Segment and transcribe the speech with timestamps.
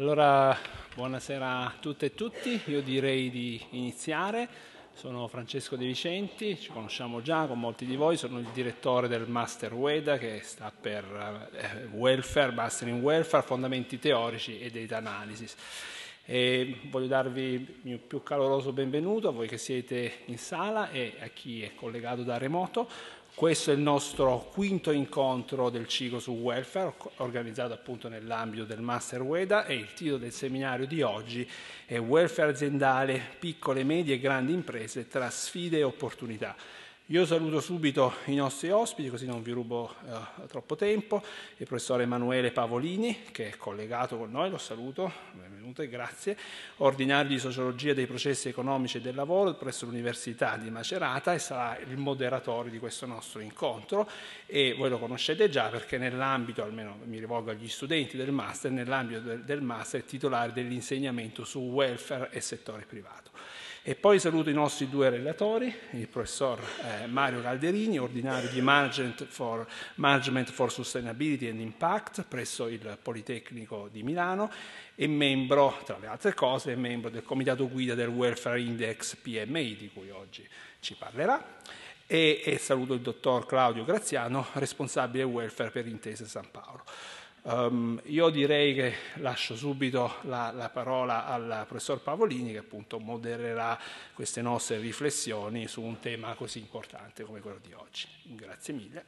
[0.00, 0.56] Allora,
[0.94, 2.58] buonasera a tutte e tutti.
[2.68, 4.48] Io direi di iniziare.
[4.94, 9.28] Sono Francesco De Vicenti, ci conosciamo già con molti di voi, sono il direttore del
[9.28, 15.54] Master WEDA che sta per eh, Welfare, Master in Welfare, Fondamenti Teorici e Data Analysis.
[16.24, 21.26] E voglio darvi il più caloroso benvenuto a voi che siete in sala e a
[21.26, 22.88] chi è collegato da remoto.
[23.34, 29.22] Questo è il nostro quinto incontro del ciclo su welfare, organizzato appunto nell'ambito del Master
[29.22, 31.48] WEDA e il titolo del seminario di oggi
[31.86, 36.54] è Welfare aziendale, piccole, medie e grandi imprese tra sfide e opportunità.
[37.10, 41.20] Io saluto subito i nostri ospiti, così non vi rubo eh, troppo tempo,
[41.56, 46.36] il professore Emanuele Pavolini, che è collegato con noi, lo saluto, benvenuto e grazie,
[46.76, 51.80] ordinario di sociologia dei processi economici e del lavoro presso l'Università di Macerata e sarà
[51.80, 54.08] il moderatore di questo nostro incontro.
[54.46, 59.18] E voi lo conoscete già perché nell'ambito, almeno mi rivolgo agli studenti del master, nell'ambito
[59.18, 63.29] del, del master è titolare dell'insegnamento su welfare e settore privato.
[63.82, 69.24] E poi saluto i nostri due relatori, il professor eh, Mario Calderini, ordinario di Management
[69.24, 74.50] for, Management for Sustainability and Impact presso il Politecnico di Milano
[74.94, 79.90] e membro, tra le altre cose, membro del comitato guida del Welfare Index PMI, di
[79.90, 80.46] cui oggi
[80.80, 81.42] ci parlerà.
[82.06, 86.84] E, e saluto il dottor Claudio Graziano, responsabile welfare per Intese San Paolo.
[87.42, 93.78] Um, io direi che lascio subito la, la, parola al professor Pavolini che appunto modererà
[94.12, 98.08] queste nostre riflessioni su un tema così importante come quello di oggi.
[98.24, 99.04] Grazie mille.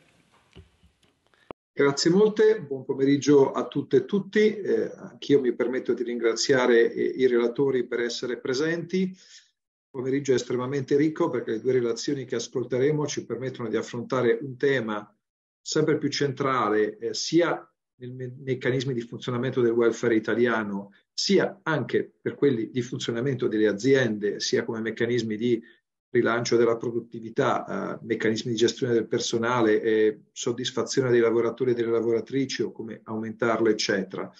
[1.74, 4.56] Grazie molte, buon pomeriggio a tutte e tutti.
[4.56, 9.00] Eh, anch'io mi permetto di ringraziare eh, i relatori per essere presenti.
[9.02, 14.39] Il pomeriggio è estremamente ricco perché le due relazioni che ascolteremo ci permettono di affrontare
[14.41, 15.14] un tema
[15.61, 17.67] sempre più centrale eh, sia
[18.06, 23.68] nei me- meccanismi di funzionamento del welfare italiano, sia anche per quelli di funzionamento delle
[23.68, 25.63] aziende, sia come meccanismi di
[26.11, 31.91] rilancio della produttività, eh, meccanismi di gestione del personale, eh, soddisfazione dei lavoratori e delle
[31.91, 34.30] lavoratrici o come aumentarle, eccetera.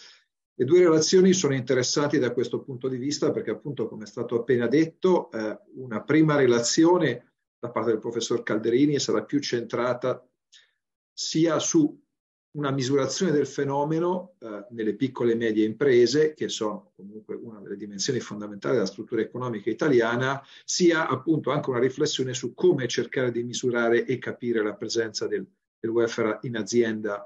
[0.55, 4.39] Le due relazioni sono interessanti da questo punto di vista perché appunto, come è stato
[4.39, 10.23] appena detto, eh, una prima relazione da parte del professor Calderini sarà più centrata
[11.15, 12.02] sia su
[12.53, 17.77] una misurazione del fenomeno eh, nelle piccole e medie imprese, che sono comunque una delle
[17.77, 23.43] dimensioni fondamentali della struttura economica italiana, sia appunto anche una riflessione su come cercare di
[23.43, 25.47] misurare e capire la presenza del,
[25.79, 27.25] del welfare in azienda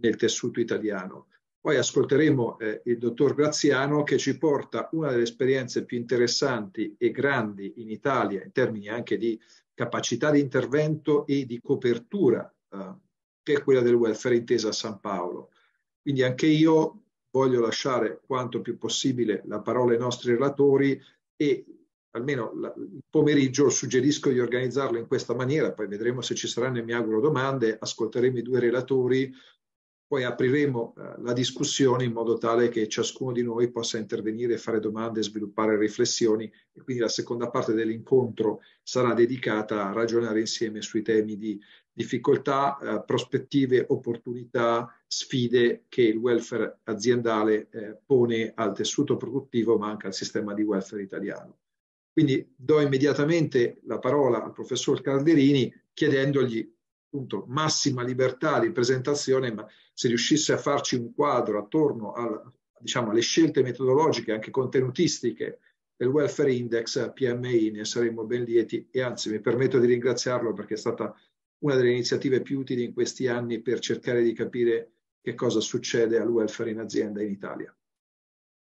[0.00, 1.28] nel tessuto italiano.
[1.58, 7.10] Poi ascolteremo eh, il dottor Graziano che ci porta una delle esperienze più interessanti e
[7.10, 9.40] grandi in Italia in termini anche di
[9.74, 13.04] capacità di intervento e di copertura eh,
[13.46, 15.50] che è quella del welfare intesa a San Paolo.
[16.02, 21.00] Quindi anche io voglio lasciare quanto più possibile la parola ai nostri relatori
[21.36, 21.64] e
[22.10, 26.92] almeno il pomeriggio suggerisco di organizzarlo in questa maniera, poi vedremo se ci saranno, mi
[26.92, 29.32] auguro, domande, ascolteremo i due relatori,
[30.08, 34.80] poi apriremo eh, la discussione in modo tale che ciascuno di noi possa intervenire, fare
[34.80, 41.02] domande, sviluppare riflessioni e quindi la seconda parte dell'incontro sarà dedicata a ragionare insieme sui
[41.02, 41.60] temi di
[41.96, 49.88] difficoltà, eh, prospettive, opportunità, sfide che il welfare aziendale eh, pone al tessuto produttivo ma
[49.88, 51.56] anche al sistema di welfare italiano.
[52.12, 56.70] Quindi do immediatamente la parola al professor Calderini chiedendogli
[57.06, 62.42] appunto massima libertà di presentazione, ma se riuscisse a farci un quadro attorno al,
[62.78, 65.60] diciamo, alle scelte metodologiche, anche contenutistiche
[65.96, 70.74] del Welfare Index PMI, ne saremmo ben lieti e anzi mi permetto di ringraziarlo perché
[70.74, 71.14] è stata
[71.66, 74.90] una delle iniziative più utili in questi anni per cercare di capire
[75.20, 77.74] che cosa succede al welfare in azienda in Italia.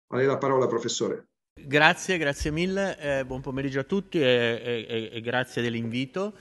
[0.08, 1.26] A lei la parola, professore.
[1.52, 6.34] Grazie, grazie mille, eh, buon pomeriggio a tutti e, e, e grazie dell'invito.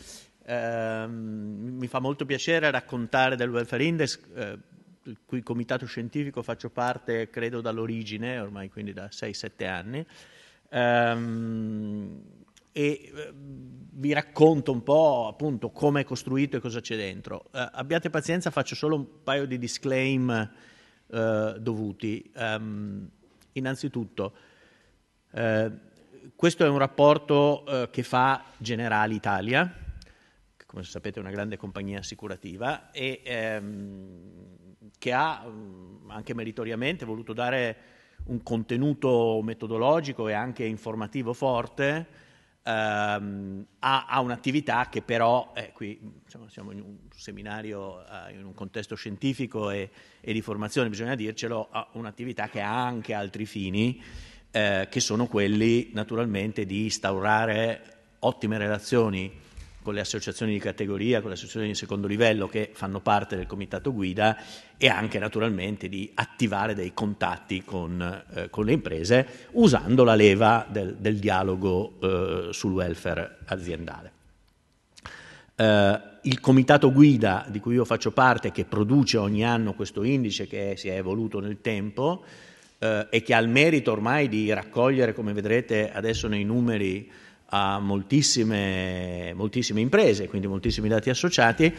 [0.45, 4.57] Eh, mi fa molto piacere raccontare del Welfare Index, eh,
[5.03, 10.05] il cui comitato scientifico faccio parte, credo, dall'origine, ormai quindi da 6-7 anni.
[12.77, 17.45] E eh, vi racconto un po' appunto come è costruito e cosa c'è dentro.
[17.45, 20.51] Uh, abbiate pazienza, faccio solo un paio di disclaim
[21.07, 22.31] uh, dovuti.
[22.35, 23.09] Um,
[23.53, 24.33] innanzitutto,
[25.31, 25.75] uh,
[26.35, 29.73] questo è un rapporto che fa Generali Italia,
[30.67, 34.21] come sapete è una grande compagnia assicurativa, e ehm,
[34.99, 37.77] che ha mm, anche meritoriamente voluto dare
[38.25, 42.25] un contenuto metodologico e anche informativo forte
[42.67, 48.43] ehm, ha, ha, un'attività che però, eh, qui insomma, siamo in un seminario, eh, in
[48.43, 53.45] un contesto scientifico e, e, di formazione, bisogna dircelo, ha un'attività che ha anche altri
[53.45, 54.01] fini,
[54.51, 59.45] eh, che sono quelli naturalmente di instaurare ottime relazioni
[59.87, 63.45] con le associazioni di categoria, con le associazioni di secondo livello che fanno parte del
[63.45, 64.35] comitato guida
[64.75, 70.65] e anche naturalmente di attivare dei contatti con, eh, con le imprese usando la leva
[70.69, 74.11] del, del dialogo eh, sul welfare aziendale.
[75.55, 80.47] Eh, il comitato guida di cui io faccio parte, che produce ogni anno questo indice
[80.47, 82.25] che si è evoluto nel tempo
[82.79, 87.09] eh, e che ha il merito ormai di raccogliere, come vedrete adesso nei numeri,
[87.49, 91.73] a moltissime, moltissime imprese, quindi moltissimi dati associati,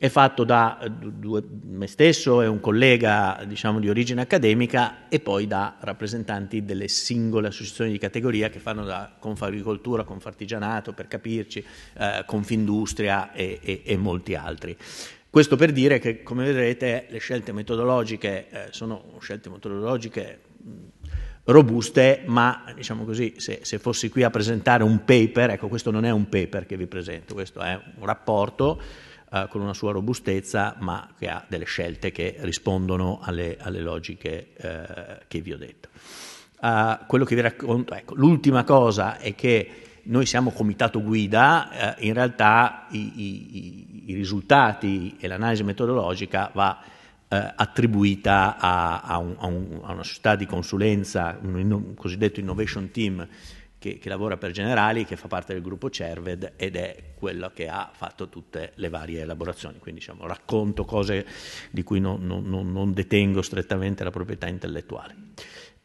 [0.00, 5.46] è fatto da due, me stesso e un collega diciamo, di origine accademica e poi
[5.46, 11.62] da rappresentanti delle singole associazioni di categoria che fanno da Confagricoltura, Confartigianato, per capirci,
[11.98, 14.74] eh, Confindustria e, e, e, molti altri.
[15.28, 20.40] Questo per dire che, come vedrete, le scelte metodologiche eh, sono scelte metodologiche
[21.44, 26.04] robuste, ma diciamo così, se, se, fossi qui a presentare un paper, ecco questo non
[26.04, 28.80] è un paper che vi presento, questo è un rapporto
[29.32, 34.48] eh, con una sua robustezza, ma che ha delle scelte che rispondono alle, alle logiche
[34.56, 35.88] eh, che vi ho detto.
[36.62, 42.06] Uh, quello che vi racconto, ecco, l'ultima cosa è che noi siamo comitato guida, eh,
[42.06, 46.78] in realtà i, i, i risultati e l'analisi metodologica va
[47.32, 52.40] eh, attribuita a, a, un, a, un, a, una società di consulenza, un, un cosiddetto
[52.40, 53.24] innovation team
[53.78, 57.68] che, che, lavora per Generali, che fa parte del gruppo Cerved ed è quello che
[57.68, 59.78] ha fatto tutte le varie elaborazioni.
[59.78, 61.24] Quindi diciamo, racconto cose
[61.70, 65.14] di cui non, non, non detengo strettamente la proprietà intellettuale.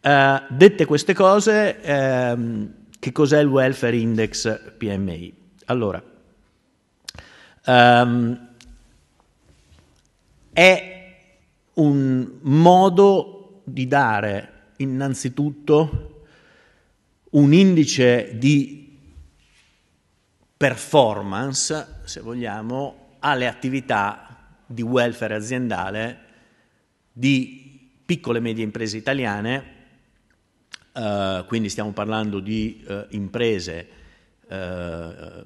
[0.01, 5.33] Uh, dette queste cose, ehm, che cos'è il Welfare Index PMI?
[5.65, 6.03] Allora,
[7.67, 8.49] um,
[10.51, 10.94] è
[11.75, 16.23] un modo di dare innanzitutto
[17.31, 18.97] un indice di
[20.57, 26.19] performance, se vogliamo, alle attività di welfare aziendale
[27.11, 29.73] di piccole e medie imprese italiane,
[30.93, 33.87] eh, quindi stiamo parlando di eh, imprese
[34.47, 35.43] eh,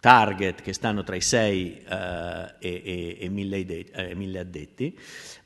[0.00, 4.98] target che stanno tra i 6 eh, e, e, e 1000 addetti,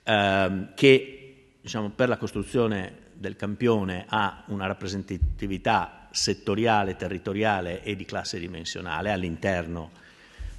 [0.04, 1.22] ehm, che
[1.60, 9.10] diciamo, per la costruzione del campione ha una rappresentatività settoriale, territoriale e di classe dimensionale
[9.10, 9.90] all'interno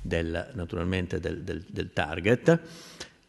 [0.02, 2.60] del, naturalmente del, del, del target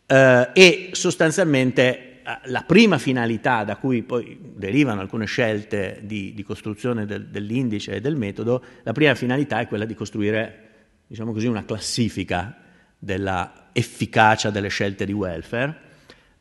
[0.06, 6.42] eh, e sostanzialmente eh, la prima finalità da cui poi derivano alcune scelte di, di
[6.42, 10.60] costruzione del, dell'indice e del metodo, la prima finalità è quella di costruire
[11.06, 12.56] diciamo così, una classifica
[12.98, 15.92] della efficacia delle scelte di welfare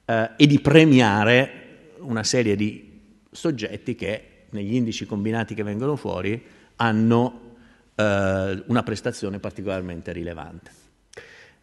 [0.06, 3.02] eh, e di premiare una serie di
[3.32, 6.42] soggetti che negli indici combinati che vengono fuori
[6.78, 7.56] hanno
[7.96, 10.72] eh, una prestazione particolarmente rilevante.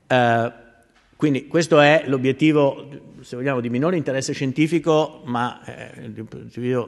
[0.06, 0.52] Eh,
[1.16, 2.88] quindi questo è l'obiettivo,
[3.20, 6.12] se vogliamo, di minore interesse scientifico, ma eh,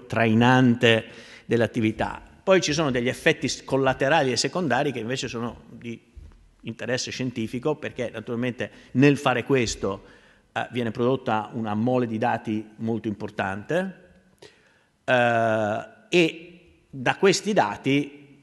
[0.06, 1.04] trainante
[1.44, 2.22] dell'attività.
[2.42, 6.00] Poi ci sono degli effetti collaterali e secondari che invece sono di
[6.62, 10.02] interesse scientifico perché naturalmente nel fare questo
[10.52, 14.00] eh, viene prodotta una mole di dati molto importante
[15.04, 16.52] eh, e
[16.90, 18.40] da questi dati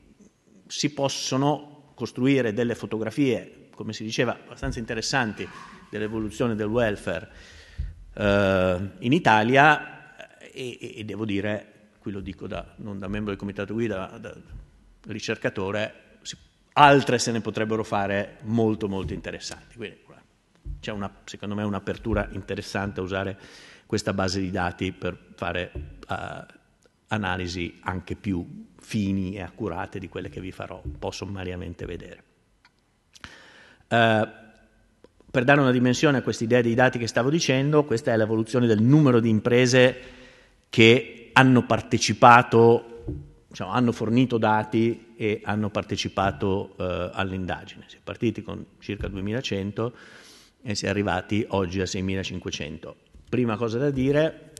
[0.65, 5.47] si possono costruire delle fotografie, come si diceva, abbastanza interessanti
[5.89, 7.29] dell'evoluzione del welfare
[8.13, 13.39] eh, in Italia e, e, devo dire, qui lo dico da, non da membro del
[13.39, 14.35] comitato guida, ma da
[15.07, 16.07] ricercatore,
[16.73, 19.75] altre se ne potrebbero fare molto molto interessanti.
[19.75, 19.99] Quindi
[20.79, 23.37] c'è una, secondo me un'apertura interessante a usare
[23.85, 25.71] questa base di dati per fare
[26.07, 26.45] uh,
[27.07, 32.23] analisi anche più fini e accurate di quelle che vi farò un po' sommariamente vedere.
[33.87, 34.27] Uh,
[35.31, 38.67] per dare una dimensione a questa idea dei dati che stavo dicendo, questa è l'evoluzione
[38.67, 40.01] del numero di imprese
[40.69, 42.89] che hanno partecipato
[43.47, 47.85] diciamo, hanno fornito dati e hanno partecipato eh, all'indagine.
[47.87, 49.93] Si è partiti con circa 2100
[50.61, 52.95] e si è arrivati oggi a 6500.
[53.29, 54.51] Prima cosa da dire,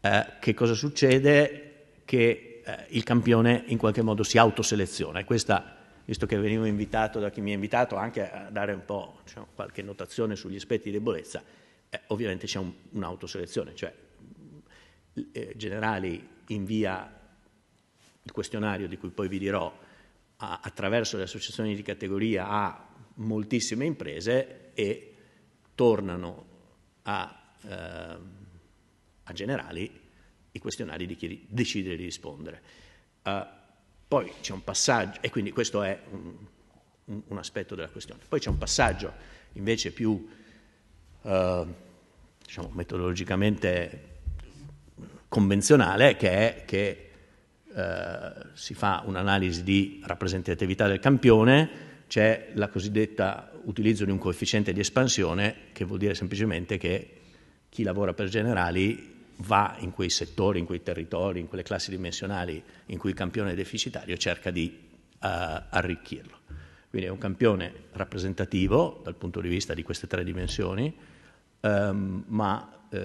[0.00, 1.62] eh, che cosa succede?
[2.04, 7.20] Che eh, il campione in qualche modo si autoseleziona e questa, visto che venivo invitato
[7.20, 10.90] da chi mi ha invitato anche a dare un po' diciamo, qualche notazione sugli aspetti
[10.90, 11.42] di debolezza,
[11.88, 13.92] eh, ovviamente c'è un, un'autoselezione, cioè
[15.32, 17.12] eh, Generali invia
[18.22, 19.72] il questionario di cui poi vi dirò
[20.38, 25.15] a, attraverso le associazioni di categoria a moltissime imprese e
[25.76, 26.46] tornano
[27.02, 28.18] a, eh,
[29.22, 30.04] a generali
[30.50, 32.62] i questionari di chi decide di rispondere.
[33.22, 33.44] Uh,
[34.08, 36.34] poi c'è un passaggio, e quindi questo è un,
[37.04, 38.22] un, un, aspetto della questione.
[38.26, 39.12] Poi c'è un passaggio
[39.52, 40.26] invece più,
[41.22, 41.74] uh,
[42.42, 44.14] diciamo, metodologicamente
[45.28, 47.10] convenzionale, che è che
[47.66, 54.72] uh, si fa un'analisi di rappresentatività del campione, c'è la cosiddetta utilizzo di un coefficiente
[54.72, 57.10] di espansione, che vuol dire semplicemente che
[57.68, 62.62] chi lavora per generali va in quei settori, in quei territori, in quelle classi dimensionali
[62.86, 66.38] in cui il campione è deficitario e cerca di uh, arricchirlo.
[66.88, 70.94] Quindi è un campione rappresentativo dal punto di vista di queste tre dimensioni,
[71.60, 72.96] um, ma uh,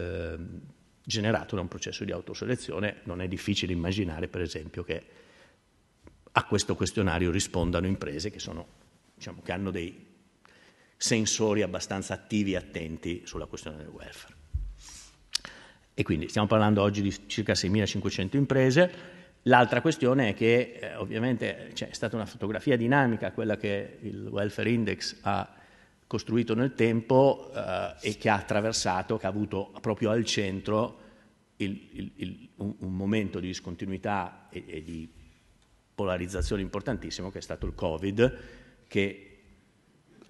[1.04, 2.98] generato da un processo di autoselezione.
[3.04, 5.04] Non è difficile immaginare, per esempio, che
[6.32, 8.66] a questo questionario rispondano imprese che, sono,
[9.16, 10.11] diciamo, che hanno dei
[11.02, 14.36] sensori abbastanza attivi e attenti sulla questione del welfare.
[15.96, 18.92] E quindi stiamo parlando oggi di circa 6.500 imprese.
[19.44, 24.70] L'altra questione è che eh, ovviamente c'è stata una fotografia dinamica, quella che il Welfare
[24.70, 25.52] Index ha
[26.06, 31.00] costruito nel tempo eh, e che ha attraversato, che ha avuto proprio al centro
[31.56, 35.12] il, il, il, un, un, momento di discontinuità e, e di
[35.96, 38.38] polarizzazione importantissimo che è stato il Covid,
[38.86, 39.31] che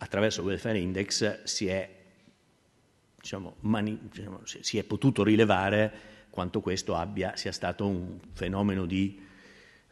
[0.02, 1.90] attraverso il Welfare Index si è
[3.20, 9.22] diciamo, mani, diciamo, si è potuto rilevare quanto questo abbia, sia stato un fenomeno di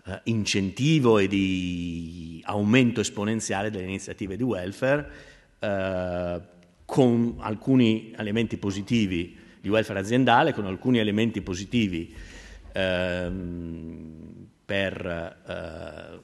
[0.06, 5.12] eh, incentivo e di aumento esponenziale delle iniziative di welfare,
[5.60, 6.42] eh,
[6.86, 12.16] con alcuni elementi positivi di welfare aziendale, con alcuni elementi positivi
[12.72, 13.32] eh,
[14.66, 16.24] per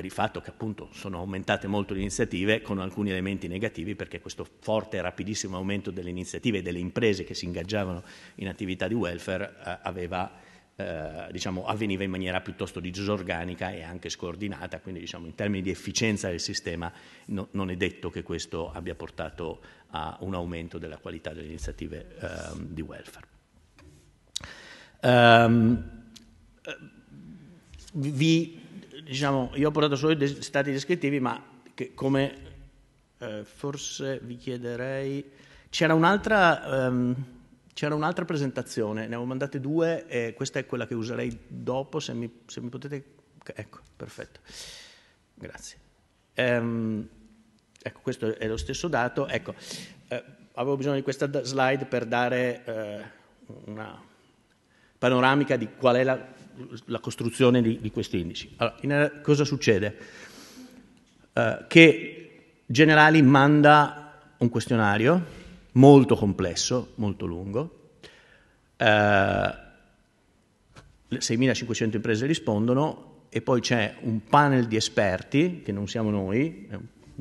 [0.00, 4.18] per il fatto che appunto sono aumentate molto le iniziative con alcuni elementi negativi perché
[4.18, 8.02] questo forte e rapidissimo aumento delle iniziative e delle imprese che si ingaggiavano
[8.36, 10.32] in attività di welfare eh, aveva,
[10.74, 15.68] eh, diciamo, avveniva in maniera piuttosto disorganica e anche scordinata, quindi diciamo, in termini di
[15.68, 16.90] efficienza del sistema
[17.26, 22.06] no, non è detto che questo abbia portato a un aumento della qualità delle iniziative
[22.18, 22.26] eh,
[22.58, 23.26] di welfare.
[25.02, 25.98] Um,
[27.92, 28.59] vi
[29.10, 31.42] diciamo, io ho portato solo i stati descrittivi, ma
[31.74, 32.34] che come
[33.18, 35.38] eh, forse vi chiederei...
[35.68, 37.14] C'era un'altra, um,
[37.74, 42.12] c'era un'altra, presentazione, ne avevo mandate due e questa è quella che userei dopo, se
[42.12, 43.04] mi, se mi potete...
[43.52, 44.40] Ecco, perfetto.
[45.34, 45.78] Grazie.
[46.36, 47.08] Um,
[47.82, 49.26] ecco, questo è lo stesso dato.
[49.26, 49.54] Ecco,
[50.08, 50.24] eh,
[50.54, 53.02] avevo bisogno di questa slide per dare eh,
[53.64, 54.00] una
[54.98, 56.38] panoramica di qual è la
[56.86, 58.52] la costruzione di, di questi indici.
[58.56, 59.96] Allora, in, cosa succede?
[61.32, 62.20] Uh, che
[62.66, 65.38] Generali manda un questionario
[65.72, 67.80] molto complesso, molto lungo,
[68.76, 68.84] eh,
[71.10, 76.68] 6.500 imprese rispondono e poi c'è un panel di esperti, che non siamo noi,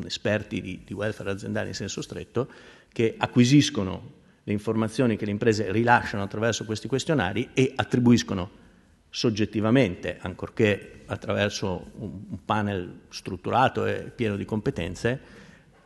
[0.05, 2.47] esperti di, di welfare aziendale in senso stretto,
[2.91, 8.67] che acquisiscono le informazioni che le imprese rilasciano attraverso questi questionari e attribuiscono
[9.09, 15.19] soggettivamente, ancorché attraverso un panel strutturato e pieno di competenze,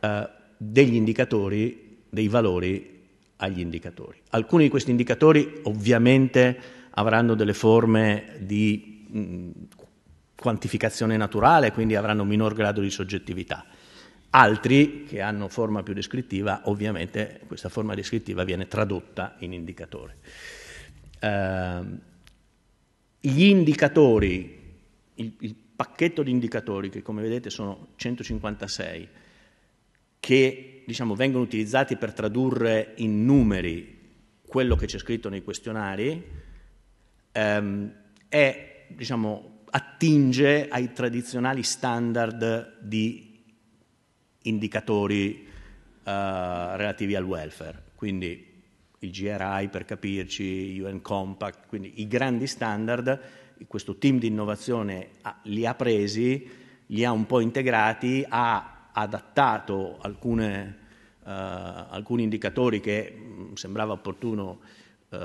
[0.00, 3.02] eh, degli indicatori, dei valori
[3.36, 4.20] agli indicatori.
[4.30, 6.58] Alcuni di questi indicatori ovviamente
[6.90, 9.50] avranno delle forme di mh,
[10.36, 13.64] quantificazione naturale, quindi avranno minor grado di soggettività.
[14.30, 20.16] Altri che hanno forma più descrittiva, ovviamente questa forma descrittiva viene tradotta in indicatore.
[21.20, 22.12] Eh,
[23.26, 24.60] gli indicatori,
[25.14, 29.08] il, il pacchetto di indicatori, che come vedete sono 156,
[30.20, 33.98] che diciamo, vengono utilizzati per tradurre in numeri
[34.46, 36.22] quello che c'è scritto nei questionari,
[37.32, 37.94] ehm,
[38.28, 43.42] è, diciamo, attinge ai tradizionali standard di
[44.42, 45.46] indicatori eh,
[46.76, 47.84] relativi al welfare.
[47.94, 48.52] Quindi
[49.04, 53.20] il GRI per capirci, UN Compact, quindi i grandi standard,
[53.66, 55.10] questo team di innovazione
[55.44, 56.48] li ha presi,
[56.86, 60.78] li ha un po' integrati, ha adattato alcune,
[61.20, 64.60] uh, alcuni indicatori che mm, sembrava opportuno
[65.08, 65.16] uh,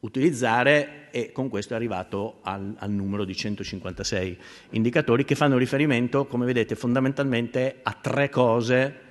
[0.00, 4.38] utilizzare e con questo è arrivato al, al, numero di 156
[4.70, 9.08] indicatori che fanno riferimento, come vedete, fondamentalmente a tre cose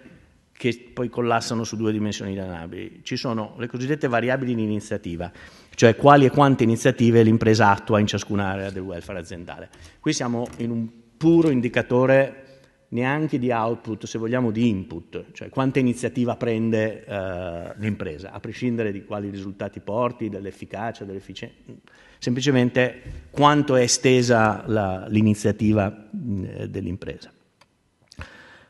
[0.60, 3.00] che poi collassano su due dimensioni danabili.
[3.02, 5.32] Ci sono le cosiddette variabili di iniziativa,
[5.74, 9.70] cioè quali e quante iniziative l'impresa attua in ciascuna area del welfare aziendale.
[10.02, 12.48] Qui siamo in un puro indicatore
[12.90, 18.92] neanche di output, se vogliamo di input, cioè quanta iniziativa prende eh, l'impresa, a prescindere
[18.92, 21.56] di quali risultati porti, dell'efficacia, dell'efficienza,
[22.18, 26.10] semplicemente quanto è estesa la, l'iniziativa
[26.44, 27.32] eh, dell'impresa.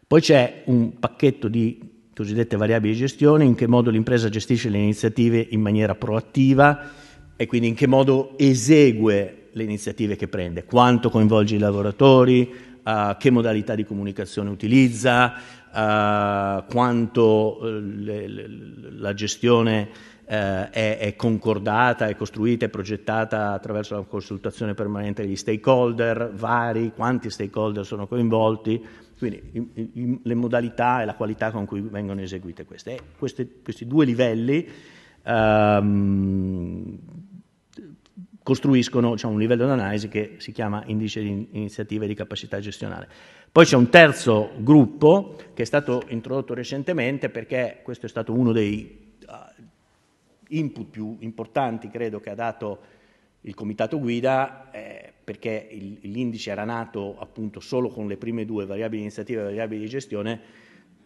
[0.10, 1.80] Poi c'è un pacchetto di
[2.16, 6.90] cosiddette variabili di gestione, in che modo l'impresa gestisce le iniziative in maniera proattiva
[7.36, 12.52] e quindi in che modo esegue le iniziative che prende, quanto coinvolge i lavoratori,
[12.84, 15.36] uh, che modalità di comunicazione utilizza,
[15.68, 18.50] uh, quanto uh, le, le,
[18.98, 19.90] la gestione
[20.26, 27.30] è, è, concordata, è costruita e progettata attraverso la consultazione permanente degli stakeholder vari, quanti
[27.30, 28.84] stakeholder sono coinvolti,
[29.20, 33.00] quindi i, i, le modalità e la qualità con cui vengono eseguite queste.
[33.18, 34.68] queste questi due livelli
[35.26, 36.98] um,
[38.42, 43.08] costruiscono diciamo, un livello di analisi che si chiama indice di iniziative di capacità gestionale.
[43.52, 48.52] Poi c'è un terzo gruppo che è stato introdotto recentemente perché questo è stato uno
[48.52, 49.64] dei uh,
[50.48, 52.80] input più importanti, credo, che ha dato
[53.42, 58.66] il comitato guida, eh, perché il, l'indice era nato appunto solo con le prime due
[58.66, 60.42] variabili di iniziativa e variabili di gestione,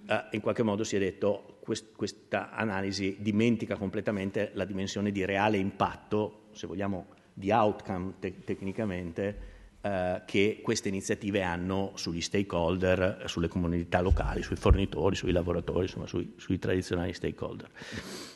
[0.08, 5.25] eh, in qualche modo si è detto quest, questa analisi dimentica completamente la dimensione di
[5.25, 13.24] reale impatto, se vogliamo di outcome te- tecnicamente eh, che queste iniziative hanno sugli stakeholder,
[13.25, 17.70] sulle comunità locali, sui fornitori, sui lavoratori, insomma sui, sui tradizionali stakeholder.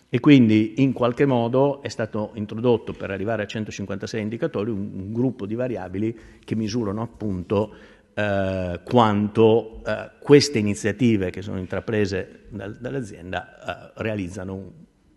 [0.10, 5.14] E quindi in qualche modo è stato introdotto per arrivare a 156 indicatori un, un
[5.14, 7.74] gruppo di variabili che misurano appunto
[8.14, 14.72] eh, quanto eh, queste iniziative che sono intraprese dal, dall'azienda eh, realizzano un,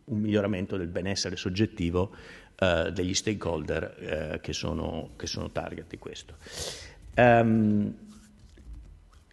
[0.05, 2.11] un miglioramento del benessere soggettivo
[2.57, 3.97] eh, degli stakeholder
[4.35, 6.35] eh, che, sono, che, sono, target di questo.
[7.17, 7.95] Um,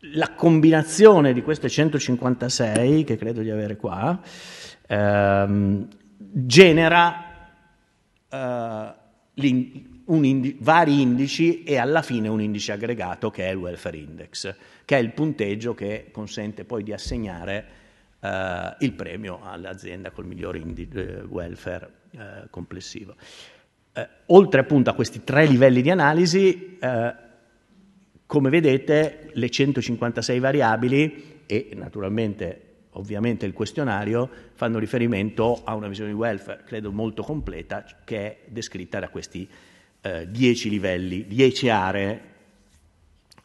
[0.01, 4.20] la combinazione di queste 156, che credo di avere qua,
[4.88, 7.24] ehm, genera
[8.29, 8.94] eh,
[9.33, 14.55] indi- vari indici e alla fine un indice aggregato che è il welfare index,
[14.86, 17.66] che è il punteggio che consente poi di assegnare
[18.20, 23.16] eh, il premio all'azienda col migliore indi- eh, welfare eh, complessivo.
[23.94, 27.25] Eh, oltre appunto a questi tre livelli di analisi, eh,
[28.27, 32.61] come vedete le 156 variabili e naturalmente
[32.92, 38.37] ovviamente il questionario fanno riferimento a una visione di welfare, credo molto completa, che è
[38.48, 39.48] descritta da questi
[40.27, 42.35] 10 livelli, 10 aree.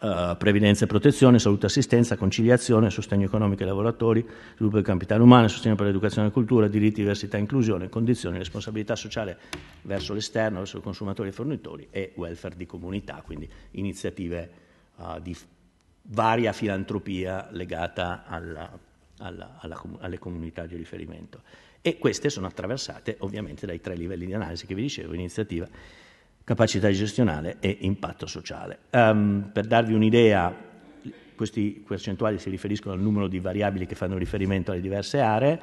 [0.02, 5.22] Uh, previdenza e protezione, salute e assistenza, conciliazione, sostegno economico ai lavoratori, sviluppo del capitale
[5.22, 9.38] umano, sostegno per l'educazione e la cultura, diritti, diversità e inclusione, condizioni, responsabilità sociale
[9.82, 14.61] verso l'esterno, verso i consumatori e fornitori e welfare di comunità, quindi iniziative
[15.02, 15.36] uh, di
[16.04, 18.70] varia filantropia legata alla,
[19.18, 21.42] alla, alla, alle comunità di riferimento.
[21.80, 25.68] E queste sono attraversate ovviamente dai tre livelli di analisi che vi dicevo, iniziativa
[26.44, 28.78] capacità gestionale e impatto sociale.
[28.90, 30.54] Um, per darvi un'idea,
[31.34, 35.60] questi percentuali si riferiscono al numero di variabili che fanno riferimento alle diverse aree.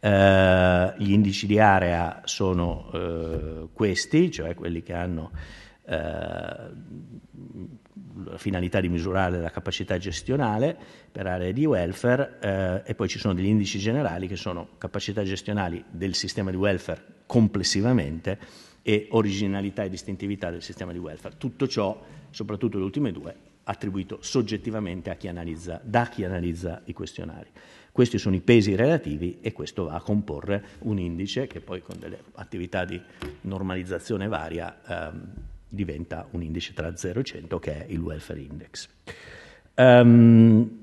[0.00, 5.30] Uh, gli indici di area sono uh, questi, cioè quelli che hanno
[5.84, 6.74] uh,
[8.24, 10.76] la finalità di misurare la capacità gestionale
[11.12, 15.84] per aree di welfare e poi ci sono degli indici generali che sono capacità gestionali
[15.90, 18.38] del sistema di welfare complessivamente
[18.82, 21.36] e originalità e distintività del sistema di welfare.
[21.38, 26.92] Tutto ciò, soprattutto le ultime due, attribuito soggettivamente a chi analizza, da chi analizza i
[26.92, 27.48] questionari.
[27.90, 31.98] Questi sono i pesi relativi e questo va a comporre un indice che poi con
[31.98, 33.00] delle attività di
[33.42, 35.32] normalizzazione varia ehm,
[35.74, 38.88] diventa un indice tra 0 e 100 che è il welfare index.
[39.76, 40.82] Um,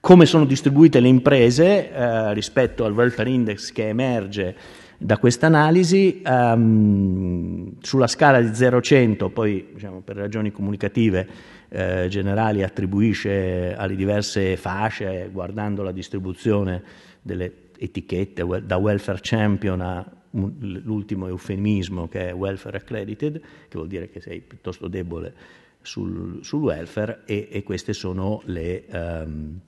[0.00, 4.56] come sono distribuite le imprese eh, rispetto al welfare index che emerge
[4.98, 6.22] da questa analisi.
[6.24, 11.28] Um, sulla scala di 0 a 100, poi diciamo, per ragioni comunicative
[11.68, 16.82] eh, generali attribuisce alle diverse fasce, guardando la distribuzione
[17.20, 24.08] delle etichette da welfare champion a l'ultimo eufemismo che è welfare accredited, che vuol dire
[24.08, 25.34] che sei piuttosto debole
[25.82, 29.60] sul, sul welfare e, e, questi sono le, um,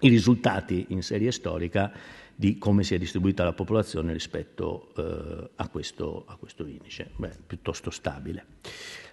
[0.00, 1.92] i risultati in serie storica
[2.34, 7.32] di come si è distribuita la popolazione rispetto eh, a, questo, a, questo, indice, Beh,
[7.46, 8.44] piuttosto stabile.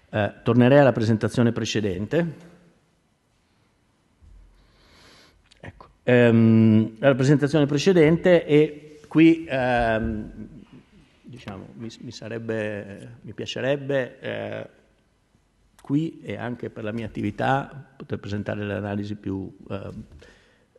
[0.09, 2.51] Eh, tornerei alla presentazione precedente.
[5.61, 5.87] Ecco.
[6.03, 10.31] Ehm, alla presentazione precedente e qui ehm,
[11.21, 14.69] diciamo, mi, mi, sarebbe, mi piacerebbe eh,
[15.79, 19.89] qui e anche per la mia attività poter presentare le analisi più eh,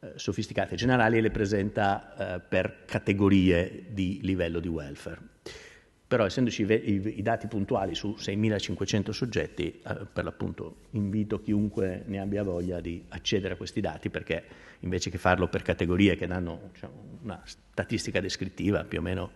[0.01, 0.75] eh sofisticate.
[0.75, 5.21] Generali le presenta eh, per categorie di livello di welfare
[6.15, 12.45] però essendoci i, dati puntuali su 6.500 soggetti, eh, per l'appunto invito chiunque ne abbia
[12.45, 14.45] voglia di accedere a questi dati perché
[14.81, 19.31] invece che farlo per categorie che danno diciamo, una statistica descrittiva più o meno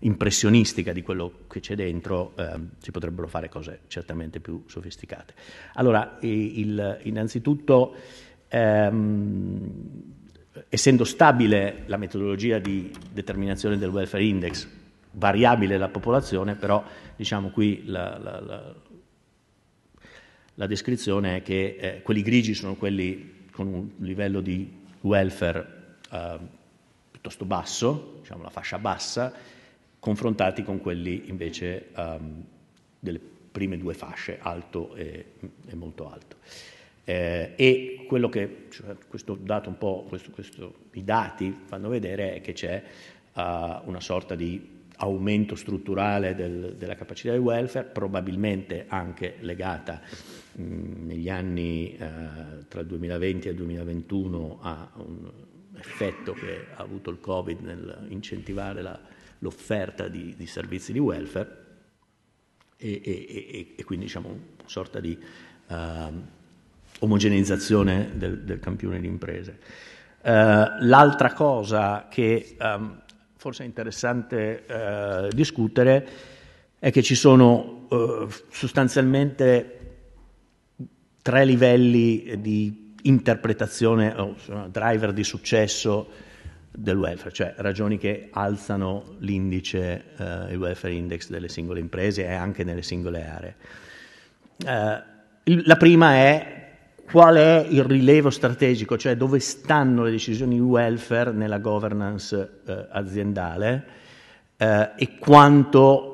[0.00, 5.32] impressionistica di quello che c'è dentro, eh, si potrebbero fare cose certamente più sofisticate.
[5.74, 7.94] Allora, il, innanzitutto,
[8.48, 9.82] ehm,
[10.68, 14.84] essendo stabile la metodologia di determinazione del welfare index,
[15.16, 16.82] variabile la popolazione, però
[17.16, 18.74] diciamo qui la, la, la,
[20.54, 26.38] la descrizione è che eh, quelli grigi sono quelli con un livello di welfare eh,
[27.10, 29.32] piuttosto basso, diciamo la fascia bassa,
[29.98, 32.44] confrontati con quelli invece um,
[32.98, 35.32] delle prime due fasce, alto e,
[35.66, 36.36] e molto alto.
[37.04, 42.34] Eh, e quello che cioè, questo dato un po', questo, questo, i dati fanno vedere
[42.34, 42.82] è che c'è
[43.32, 43.40] uh,
[43.84, 50.00] una sorta di aumento strutturale del, della capacità di welfare, probabilmente anche legata
[50.52, 55.30] mh, negli anni eh, tra il 2020 e il 2021 a un
[55.78, 58.98] effetto che ha avuto il Covid nel incentivare la,
[59.40, 61.64] l'offerta di, di, servizi di welfare
[62.76, 65.18] e, e, e, e quindi diciamo una sorta di
[65.68, 65.74] uh,
[67.00, 69.58] omogeneizzazione del, del campione di imprese.
[70.22, 73.02] Uh, l'altra cosa che um,
[73.46, 76.08] forse interessante eh, discutere
[76.80, 79.78] è che ci sono eh, sostanzialmente
[81.22, 84.34] tre livelli di interpretazione o
[84.68, 86.08] driver di successo
[86.72, 92.32] del welfare, cioè ragioni che alzano l'indice, eh, il welfare index delle singole imprese e
[92.32, 93.54] anche nelle singole aree.
[94.66, 95.02] Eh,
[95.62, 96.65] la prima è
[97.10, 103.86] qual è il rilevo strategico, cioè dove stanno le decisioni welfare nella governance eh, aziendale
[104.56, 106.12] eh, e quanto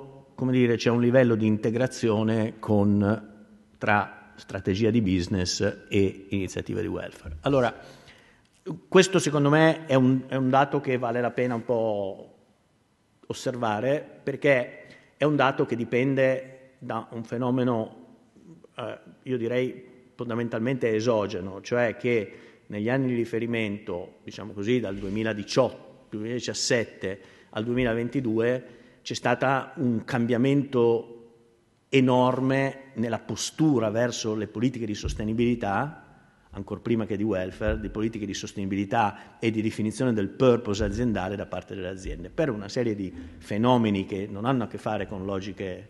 [0.51, 3.31] dire, c'è un livello di integrazione con,
[3.79, 7.37] tra strategia di business e iniziative di welfare.
[7.43, 7.73] Allora,
[8.89, 12.35] questo secondo me è un, è un dato che vale la pena un po'
[13.27, 17.97] osservare perché è un dato che dipende da un fenomeno,
[18.77, 19.91] eh, io direi,
[20.23, 22.33] fondamentalmente esogeno, cioè che
[22.67, 28.65] negli anni di riferimento, diciamo così, dal 2018, 2017 al 2022,
[29.03, 31.17] c'è stato un cambiamento
[31.89, 35.99] enorme nella postura verso le politiche di sostenibilità,
[36.51, 41.35] ancora prima che di welfare, di politiche di sostenibilità e di definizione del purpose aziendale
[41.35, 45.09] da parte delle aziende, per una serie di fenomeni che non hanno a che fare
[45.09, 45.89] con logiche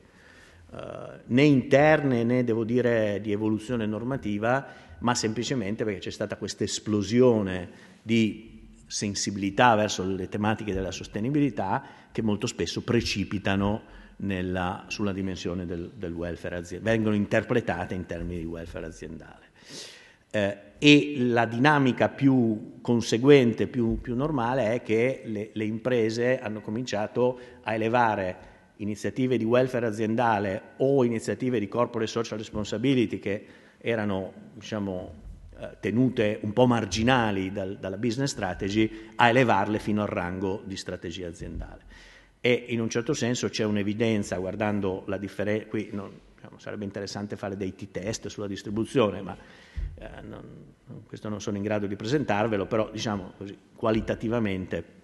[1.26, 4.66] né interne né devo dire di evoluzione normativa,
[5.00, 12.22] ma semplicemente perché c'è stata questa esplosione di sensibilità verso le tematiche della sostenibilità che
[12.22, 18.46] molto spesso precipitano nella, sulla dimensione del, del, welfare aziendale, vengono interpretate in termini di
[18.46, 19.50] welfare aziendale.
[20.30, 26.60] Eh, e la dinamica più conseguente, più, più normale è che le, le imprese hanno
[26.60, 33.46] cominciato a elevare iniziative di welfare aziendale o iniziative di corporate social responsibility che
[33.78, 35.14] erano diciamo,
[35.58, 40.76] eh, tenute un po' marginali dal, dalla business strategy a elevarle fino al rango di
[40.76, 41.82] strategia aziendale.
[42.40, 47.36] E in un certo senso c'è un'evidenza guardando la differenza, qui non, diciamo, sarebbe interessante
[47.36, 49.36] fare dei t-test sulla distribuzione, ma
[49.94, 50.42] eh, non,
[51.06, 55.00] questo non sono in grado di presentarvelo, però diciamo così, qualitativamente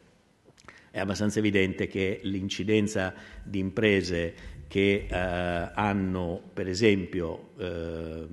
[0.90, 4.34] è abbastanza evidente che l'incidenza di imprese
[4.68, 8.26] che eh, hanno, per esempio, eh,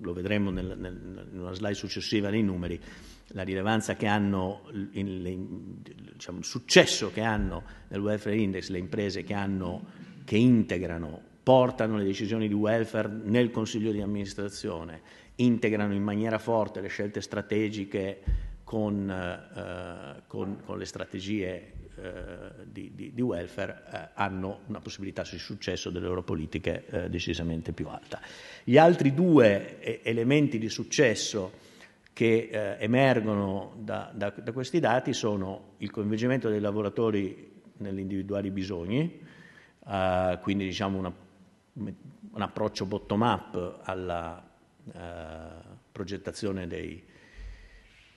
[0.00, 2.80] lo vedremo nel, nel, in una slide successiva nei numeri,
[3.32, 9.22] la rilevanza che hanno, il, il, diciamo, successo che hanno nel welfare index le imprese
[9.22, 9.86] che, hanno,
[10.24, 15.00] che integrano, portano le decisioni di welfare nel consiglio di amministrazione,
[15.36, 22.92] integrano in maniera forte le scelte strategiche con, eh, con, con le strategie eh, di,
[22.94, 27.88] di, di, welfare eh, hanno una possibilità di successo delle loro politiche eh, decisamente più
[27.88, 28.20] alta.
[28.62, 31.50] Gli altri due eh, elementi di successo
[32.12, 38.50] che eh, emergono da, da, da, questi dati sono il coinvolgimento dei lavoratori negli individuali
[38.50, 39.18] bisogni,
[40.42, 41.12] quindi diciamo una,
[41.72, 44.46] un approccio bottom-up alla
[45.90, 47.02] progettazione dei,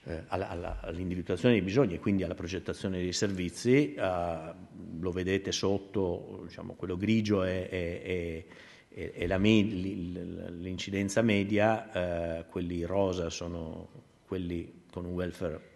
[0.04, 3.96] eh, all'individuazione dei bisogni e quindi alla progettazione dei servizi.
[3.98, 8.46] Uh, lo vedete sotto, diciamo, quello grigio è, è,
[8.90, 15.70] è, è me, l'incidenza media, uh, quelli rosa sono quelli con un welfare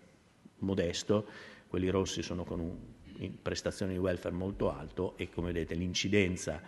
[0.59, 1.27] modesto,
[1.67, 6.61] quelli rossi sono con un, prestazioni di welfare molto alto e come vedete l'incidenza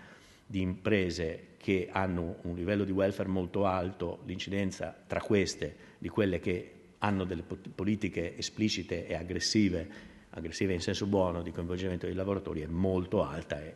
[0.46, 6.40] di imprese che hanno un livello di welfare molto alto, l'incidenza tra queste di quelle
[6.40, 9.88] che hanno delle politiche esplicite e aggressive,
[10.32, 13.74] aggressive in senso buono di coinvolgimento dei lavoratori è molto alta e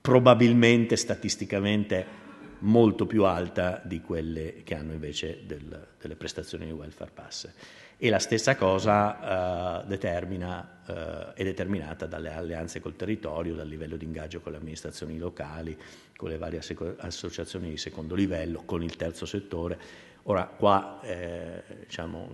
[0.00, 2.22] probabilmente statisticamente
[2.60, 7.50] molto più alta di quelle che hanno invece del, delle prestazioni di welfare pass.
[7.96, 10.92] E la stessa cosa uh, determina, uh,
[11.34, 15.78] è determinata dalle alleanze col territorio, dal livello di ingaggio con le amministrazioni locali,
[16.16, 16.60] con le varie
[16.98, 19.78] associazioni di secondo livello, con il terzo settore
[20.26, 22.30] Ora qua eh, diciamo,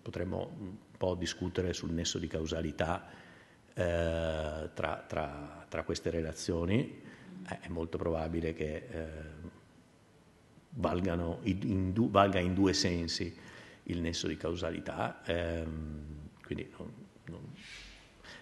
[0.00, 3.08] potremmo un po' discutere sul nesso di causalità
[3.74, 7.02] eh, tra, tra, tra, queste relazioni,
[7.46, 9.08] eh, è molto probabile che eh,
[10.70, 13.36] valgano in, in, valga in due sensi
[13.84, 16.92] il nesso di causalità, ehm, quindi non,
[17.24, 17.52] non,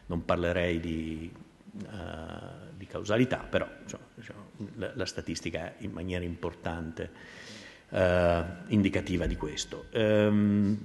[0.06, 1.32] non, parlerei di,
[1.84, 3.66] uh, di causalità, però
[4.14, 7.10] diciamo, la, la statistica in maniera importante
[7.90, 9.86] eh, indicativa di questo.
[9.90, 10.78] Ehm,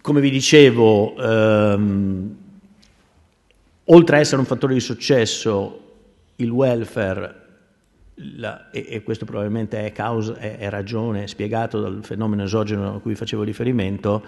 [0.00, 2.36] come vi dicevo, ehm,
[3.84, 5.78] oltre a essere un fattore di successo,
[6.36, 7.40] il welfare,
[8.14, 12.96] la, e, e, questo probabilmente è, causa, è, è ragione, è spiegato dal fenomeno esogeno
[12.96, 14.24] a cui facevo riferimento,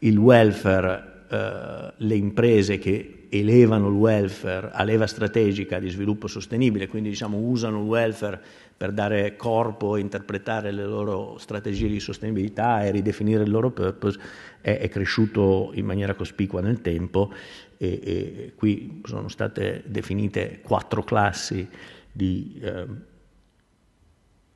[0.00, 6.86] il welfare Uh, le imprese che elevano il welfare a leva strategica di sviluppo sostenibile,
[6.86, 8.40] quindi diciamo usano il welfare
[8.76, 14.18] per dare corpo e interpretare le loro strategie di sostenibilità e ridefinire il loro purpose
[14.60, 17.32] è, è cresciuto in maniera cospicua nel tempo
[17.78, 21.66] e, e, qui sono state definite quattro classi
[22.12, 22.86] di eh,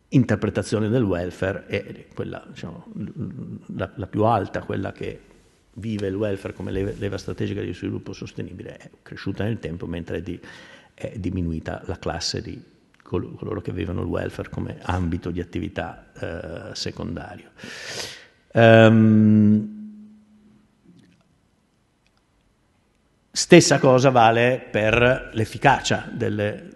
[0.08, 2.86] interpretazione del welfare e quella diciamo,
[3.76, 5.20] la, la, più alta, quella che
[5.74, 10.22] vive il welfare come leva, strategica di sviluppo sostenibile, è cresciuta nel tempo mentre è,
[10.22, 10.38] di,
[10.92, 12.60] è diminuita la classe di
[13.16, 17.50] coloro che avevano il welfare come ambito di attività eh, secondario.
[18.52, 19.78] Um,
[23.30, 26.68] stessa cosa vale per l'efficacia delle,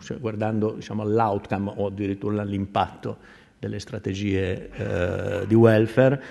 [0.00, 3.18] cioè guardando diciamo, all'outcome o addirittura all'impatto
[3.58, 6.22] delle strategie eh, di welfare.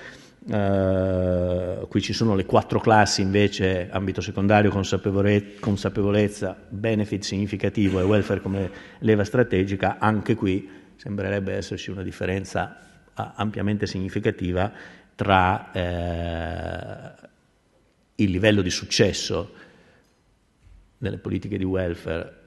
[0.48, 8.04] Uh, qui ci sono le quattro classi invece, ambito secondario, consapevole- consapevolezza, benefit significativo e
[8.04, 12.78] welfare come leva strategica, anche qui sembrerebbe esserci una differenza
[13.16, 14.72] uh, ampiamente significativa
[15.16, 17.28] tra uh,
[18.16, 19.52] il livello di successo
[21.00, 22.44] nelle politiche di welfare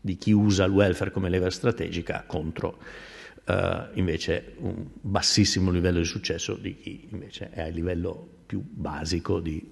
[0.00, 2.78] di chi usa il welfare come leva strategica contro
[3.46, 9.38] Uh, invece un bassissimo livello di successo di chi invece è a livello più basico
[9.38, 9.62] di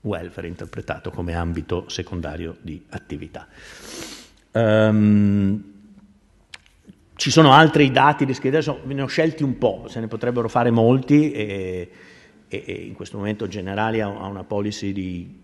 [0.00, 3.46] welfare interpretato come ambito secondario di attività.
[4.52, 5.62] Um,
[7.14, 10.70] ci sono altri dati di scheda, ne ho scelti un po', se ne potrebbero fare
[10.70, 11.90] molti e,
[12.48, 15.40] e, e in questo momento Generali ha una policy di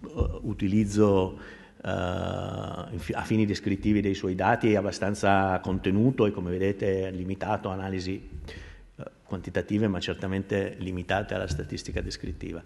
[0.00, 7.10] uh, utilizzo eh, a fini descrittivi dei suoi dati è abbastanza contenuto e come vedete
[7.10, 8.28] limitato a analisi
[8.96, 12.62] eh, quantitative ma certamente limitate alla statistica descrittiva.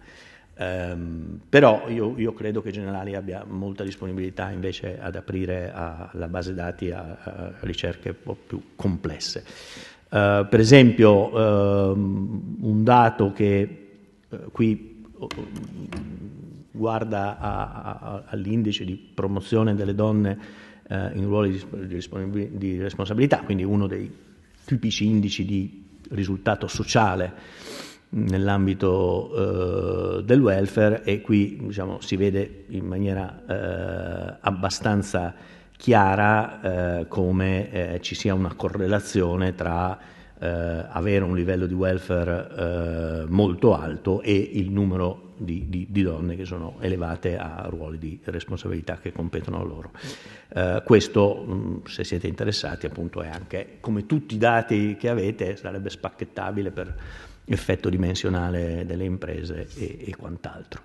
[0.54, 6.52] Um, però io, io, credo che Generali abbia molta disponibilità invece ad aprire alla base
[6.52, 9.44] dati a, a ricerche un po' più complesse.
[10.10, 13.88] Uh, per esempio uh, un dato che
[14.28, 15.06] uh, qui
[16.72, 20.38] guarda a, a, all'indice di promozione delle donne
[20.88, 24.10] eh, in ruoli di, di, responsabilità, quindi uno dei
[24.64, 27.32] tipici indici di risultato sociale
[28.10, 35.34] nell'ambito eh, del welfare e qui diciamo, si vede in maniera eh, abbastanza
[35.76, 39.98] chiara eh, come eh, ci sia una correlazione tra
[40.38, 46.36] eh, avere un livello di welfare molto alto e il numero di, di, di, donne
[46.36, 49.90] che sono elevate a ruoli di responsabilità che competono a loro.
[50.54, 55.90] Eh, questo, se siete interessati, appunto è anche, come tutti i dati che avete, sarebbe
[55.90, 56.94] spacchettabile per
[57.44, 60.82] effetto dimensionale delle imprese e, e quant'altro.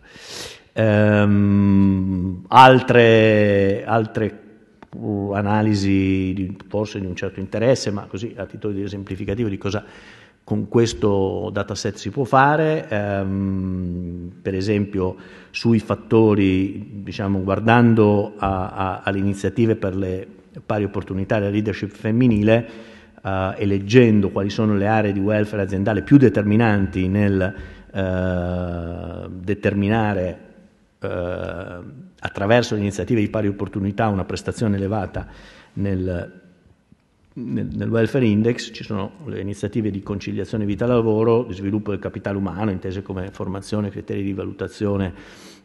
[0.73, 4.45] Um, altre, altre
[5.33, 9.83] analisi di, forse di un certo interesse, ma così a titolo di esemplificativo di cosa
[10.47, 15.17] con questo dataset si può fare, ehm, per esempio
[15.51, 20.25] sui fattori, diciamo, guardando a, a, alle iniziative per le
[20.65, 22.69] pari opportunità e la leadership femminile
[23.21, 27.53] eh, e leggendo quali sono le aree di welfare aziendale più determinanti nel
[27.91, 30.39] eh, determinare
[30.97, 31.77] eh,
[32.19, 35.27] attraverso le iniziative di pari opportunità una prestazione elevata
[35.73, 36.46] nel,
[37.37, 42.37] nel, nel, welfare index ci sono le iniziative di conciliazione vita-lavoro, di sviluppo del capitale
[42.37, 45.13] umano, intese come formazione, criteri di valutazione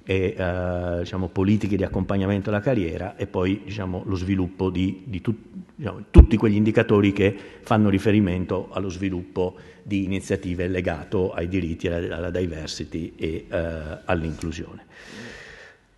[0.05, 5.21] e eh, diciamo, politiche di accompagnamento alla carriera e poi diciamo, lo sviluppo di, di
[5.21, 5.37] tut,
[5.75, 12.17] diciamo, tutti quegli indicatori che fanno riferimento allo sviluppo di iniziative legato ai diritti, alla,
[12.17, 14.85] alla diversity e eh, all'inclusione.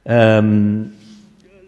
[0.02, 0.92] Um,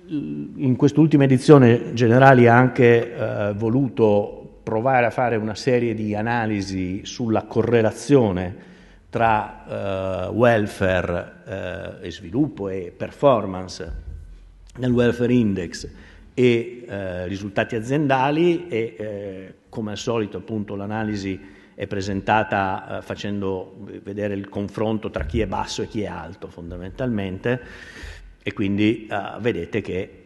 [0.09, 7.05] in quest'ultima edizione Generali ha anche eh, voluto provare a fare una serie di analisi
[7.05, 8.75] sulla correlazione
[9.11, 14.05] tra eh, welfare eh, e sviluppo e performance
[14.79, 15.89] nel welfare index
[16.35, 23.77] e eh, risultati aziendali e eh, come al solito appunto l'analisi è presentata eh, facendo
[24.03, 27.61] vedere il confronto tra chi è basso e chi è alto fondamentalmente
[28.47, 30.25] e quindi uh, vedete che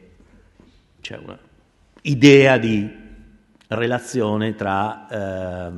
[1.01, 2.87] c'è un'idea di
[3.69, 5.73] relazione tra eh,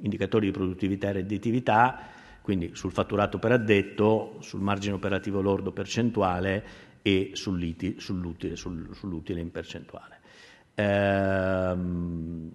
[0.00, 1.98] indicatori di produttività e redditività,
[2.40, 6.64] quindi sul fatturato per addetto, sul margine operativo lordo percentuale
[7.02, 10.20] e sull'utile, sull'utile, sull'utile in percentuale.
[10.76, 12.50] Ehm,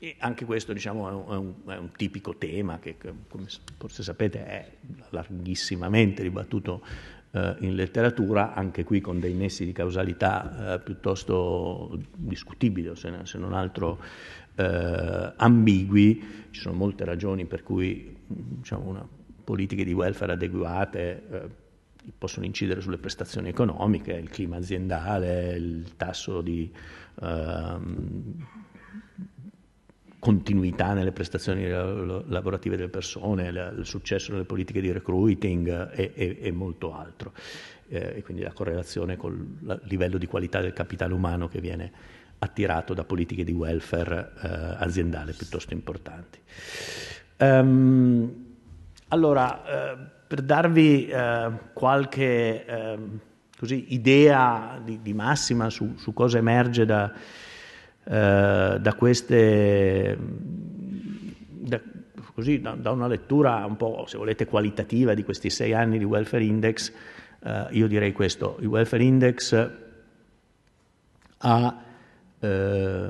[0.00, 3.46] e anche questo diciamo, è, un, è, un, tipico tema che, come
[3.78, 4.72] forse sapete, è
[5.10, 6.82] larghissimamente dibattuto
[7.32, 13.38] eh, in letteratura, anche qui con dei nessi di causalità eh, piuttosto discutibili, se, se
[13.38, 13.98] non altro
[14.54, 16.46] eh, ambigui.
[16.50, 19.08] Ci sono molte ragioni per cui diciamo,
[19.44, 21.48] politiche di welfare adeguate eh,
[22.16, 26.70] possono incidere sulle prestazioni economiche, il clima aziendale, il tasso di
[27.20, 28.46] ehm,
[30.18, 36.50] continuità nelle prestazioni lavorative delle persone, il successo nelle politiche di recruiting e, e, e
[36.52, 37.32] molto altro.
[37.88, 41.90] Eh, e quindi la correlazione con il livello di qualità del capitale umano che viene
[42.40, 46.38] attirato da politiche di welfare eh, aziendale piuttosto importanti.
[47.38, 48.46] Um,
[49.08, 53.20] allora, eh, per darvi eh, qualche ehm,
[53.58, 57.47] così, idea di, di massima su, su cosa emerge da, eh,
[58.08, 61.80] da queste, da,
[62.32, 66.04] così, da, da, una lettura un po', se volete, qualitativa di questi sei anni di
[66.04, 66.90] welfare index,
[67.44, 69.70] eh, io direi questo, il welfare index
[71.40, 71.82] ha
[72.40, 73.08] eh,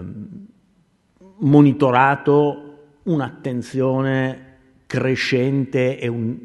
[1.39, 2.65] monitorato
[3.05, 4.47] un'attenzione
[4.87, 6.39] crescente un,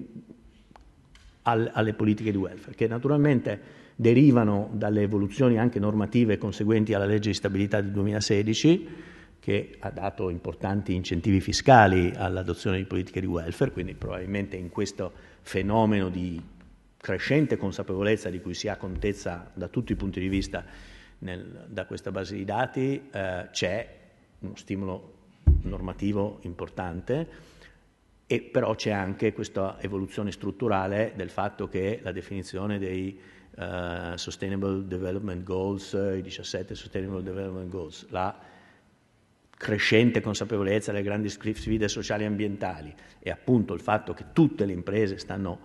[1.42, 3.62] al, alle politiche di welfare, che naturalmente
[4.04, 8.88] derivano dalle evoluzioni anche normative conseguenti alla legge di stabilità del 2016,
[9.40, 15.12] che ha dato importanti incentivi fiscali all'adozione di politiche di welfare, quindi probabilmente in questo
[15.42, 16.42] fenomeno di
[16.98, 20.66] crescente consapevolezza di cui si ha contezza da tutti i punti di vista
[21.20, 24.00] nel, da questa base di dati eh, c'è
[24.40, 25.14] uno stimolo
[25.64, 27.28] normativo importante
[28.28, 33.20] e però c'è anche questa evoluzione strutturale del fatto che la definizione dei
[33.58, 38.36] uh, Sustainable Development Goals, i 17 Sustainable Development Goals, la
[39.56, 42.94] crescente consapevolezza delle grandi sfide sociali e ambientali.
[43.20, 45.60] E appunto il fatto che tutte le imprese stanno,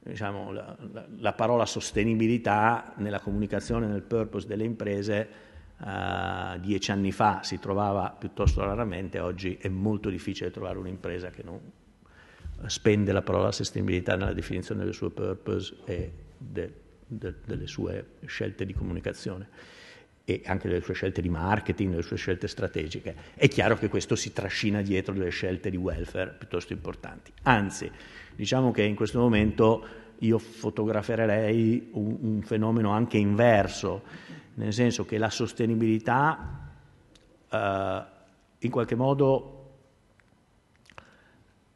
[0.00, 5.50] diciamo, la, la, la parola sostenibilità nella comunicazione, nel purpose delle imprese
[5.82, 11.42] Uh, dieci anni fa si trovava piuttosto raramente, oggi è molto difficile trovare un'impresa che
[11.42, 11.58] non
[12.66, 16.72] spende la parola sostenibilità nella definizione del suo purpose e de,
[17.12, 19.48] de, delle sue scelte di comunicazione
[20.24, 23.14] e anche delle sue scelte di marketing, delle sue scelte strategiche.
[23.34, 27.32] È chiaro che questo si trascina dietro delle scelte di welfare piuttosto importanti.
[27.42, 27.90] Anzi,
[28.34, 29.84] diciamo che in questo momento
[30.18, 34.02] io fotograferei un, un fenomeno anche inverso,
[34.54, 36.70] nel senso che la sostenibilità
[37.50, 38.02] eh,
[38.58, 39.58] in qualche modo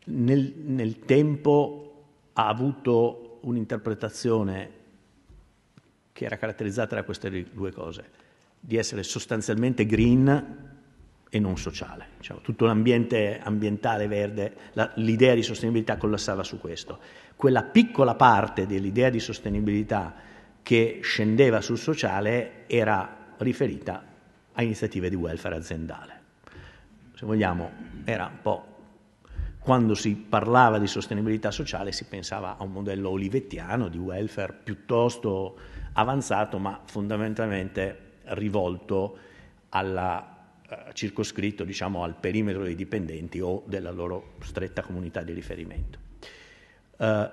[0.04, 4.84] nel, nel tempo ha avuto un'interpretazione
[6.16, 8.04] che era caratterizzata da queste due cose,
[8.58, 10.72] di essere sostanzialmente green
[11.28, 12.06] e non sociale.
[12.16, 16.98] Diciamo, tutto l'ambiente ambientale verde, la, l'idea di sostenibilità collassava su questo.
[17.36, 20.14] Quella piccola parte dell'idea di sostenibilità
[20.62, 24.02] che scendeva sul sociale era riferita
[24.54, 26.20] a iniziative di welfare aziendale.
[27.12, 27.70] Se vogliamo,
[28.04, 28.74] era un po'
[29.58, 35.58] quando si parlava di sostenibilità sociale si pensava a un modello olivettiano di welfare piuttosto
[35.96, 39.18] avanzato, ma fondamentalmente rivolto
[39.70, 40.36] alla,
[40.68, 45.98] eh, circoscritto diciamo, al perimetro dei dipendenti o della loro stretta comunità di riferimento.
[46.98, 47.30] Eh,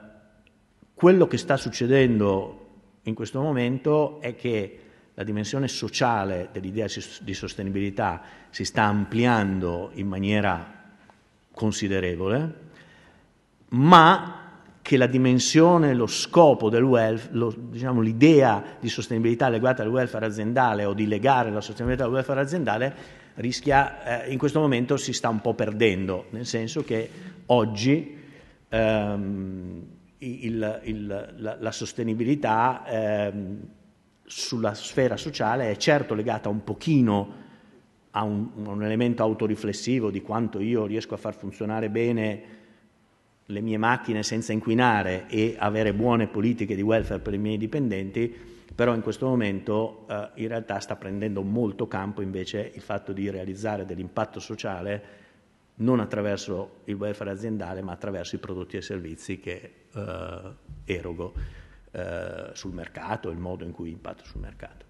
[0.94, 2.60] quello che sta succedendo
[3.04, 4.80] in questo momento è che
[5.16, 6.88] la dimensione sociale dell'idea
[7.22, 10.82] di sostenibilità si sta ampliando in maniera
[11.52, 12.54] considerevole,
[13.70, 14.43] ma
[14.84, 20.84] che la dimensione, lo scopo del welfare, diciamo, l'idea di sostenibilità legata al welfare aziendale
[20.84, 22.96] o di legare la sostenibilità al welfare aziendale
[23.36, 27.10] rischia, eh, in questo momento si sta un po' perdendo, nel senso che
[27.46, 28.18] oggi
[28.68, 29.82] ehm,
[30.18, 33.60] il, il, la, la, sostenibilità ehm,
[34.26, 37.42] sulla sfera sociale è certo legata un pochino
[38.12, 42.53] a un, un, elemento autoriflessivo di quanto io riesco a far funzionare bene
[43.48, 48.34] le mie macchine senza inquinare e avere buone politiche di welfare per i miei dipendenti,
[48.74, 53.30] però in questo momento eh, in realtà sta prendendo molto campo invece il fatto di
[53.30, 55.22] realizzare dell'impatto sociale
[55.76, 60.42] non attraverso il welfare aziendale ma attraverso i prodotti e servizi che eh,
[60.86, 61.34] erogo
[61.92, 64.86] eh, sul mercato, il modo in cui impatto sul mercato.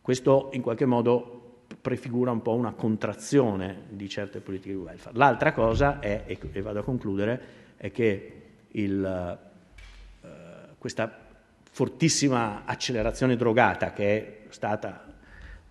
[0.00, 5.16] Questo in qualche modo prefigura un po' una contrazione di certe politiche di welfare.
[5.16, 9.38] L'altra cosa è, e vado a concludere, è che il,
[10.22, 10.28] eh,
[10.76, 11.18] questa
[11.70, 15.06] fortissima accelerazione drogata che è stata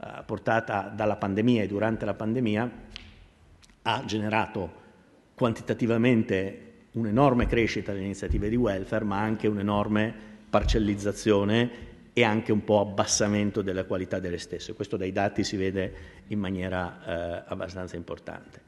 [0.02, 2.72] eh, portata dalla pandemia e durante la pandemia
[3.84, 4.74] ha generato
[5.36, 10.12] quantitativamente un'enorme crescita delle iniziative di welfare, ma anche un'enorme
[10.50, 14.74] parcellizzazione e anche un po' abbassamento della qualità delle stesse.
[14.74, 15.94] Questo dai dati si vede
[16.28, 18.62] in maniera eh, abbastanza importante.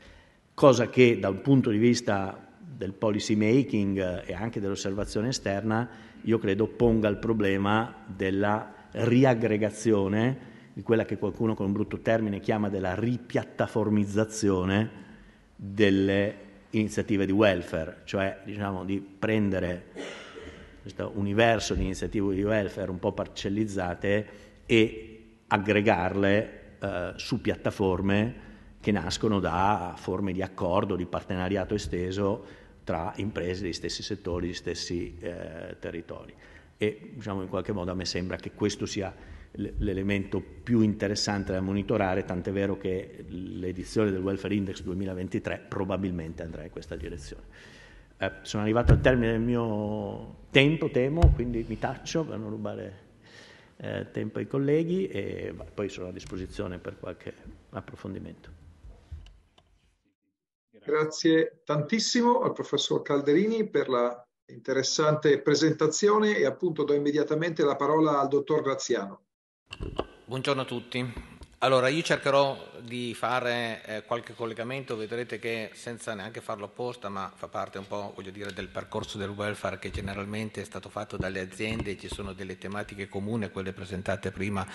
[0.54, 5.90] Cosa che da un punto di vista del policy making eh, e anche dell'osservazione esterna,
[6.22, 12.40] io credo ponga il problema della riaggregazione, di quella che qualcuno con un brutto termine
[12.40, 14.90] chiama della ripiattaformizzazione
[15.56, 16.36] delle
[16.72, 19.86] iniziative di welfare, cioè diciamo, di prendere
[20.82, 24.28] questo universo di iniziative di welfare un po' parcellizzate
[24.66, 28.50] e aggregarle eh, su piattaforme
[28.82, 32.44] che nascono da forme di accordo, di partenariato esteso
[32.84, 36.34] tra imprese degli stessi settori, degli stessi eh, territori.
[36.78, 39.14] E diciamo, in qualche modo a me sembra che questo sia
[39.52, 46.64] l'elemento più interessante da monitorare, tant'è vero che l'edizione del Welfare Index 2023 probabilmente andrà
[46.64, 47.44] in questa direzione.
[48.18, 53.10] Eh, sono arrivato al termine del mio tempo, temo, quindi mi taccio per non rubare
[53.78, 57.34] eh, tempo ai colleghi e poi sono a disposizione per qualche
[57.70, 58.61] approfondimento.
[60.84, 68.20] Grazie tantissimo al professor Calderini per la interessante presentazione e appunto do immediatamente la parola
[68.20, 69.22] al dottor Graziano.
[70.26, 71.40] Buongiorno a tutti.
[71.64, 77.32] Allora, io cercherò di fare eh, qualche collegamento, vedrete che senza neanche farlo apposta, ma
[77.36, 81.18] fa parte un po', voglio dire, del percorso del welfare che generalmente è stato fatto
[81.18, 84.66] dalle aziende, ci sono delle tematiche comuni a quelle presentate prima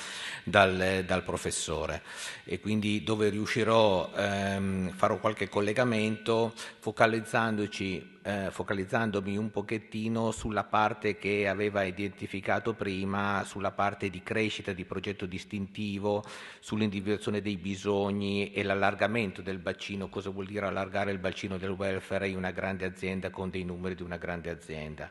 [0.45, 2.03] dal, dal professore.
[2.45, 11.17] E quindi dove riuscirò ehm, farò qualche collegamento focalizzandoci eh, focalizzandomi un pochettino sulla parte
[11.17, 16.25] che aveva identificato prima, sulla parte di crescita di progetto distintivo,
[16.59, 22.29] sull'individuazione dei bisogni e l'allargamento del bacino, cosa vuol dire allargare il bacino del welfare
[22.29, 25.09] in una grande azienda con dei numeri di una grande azienda.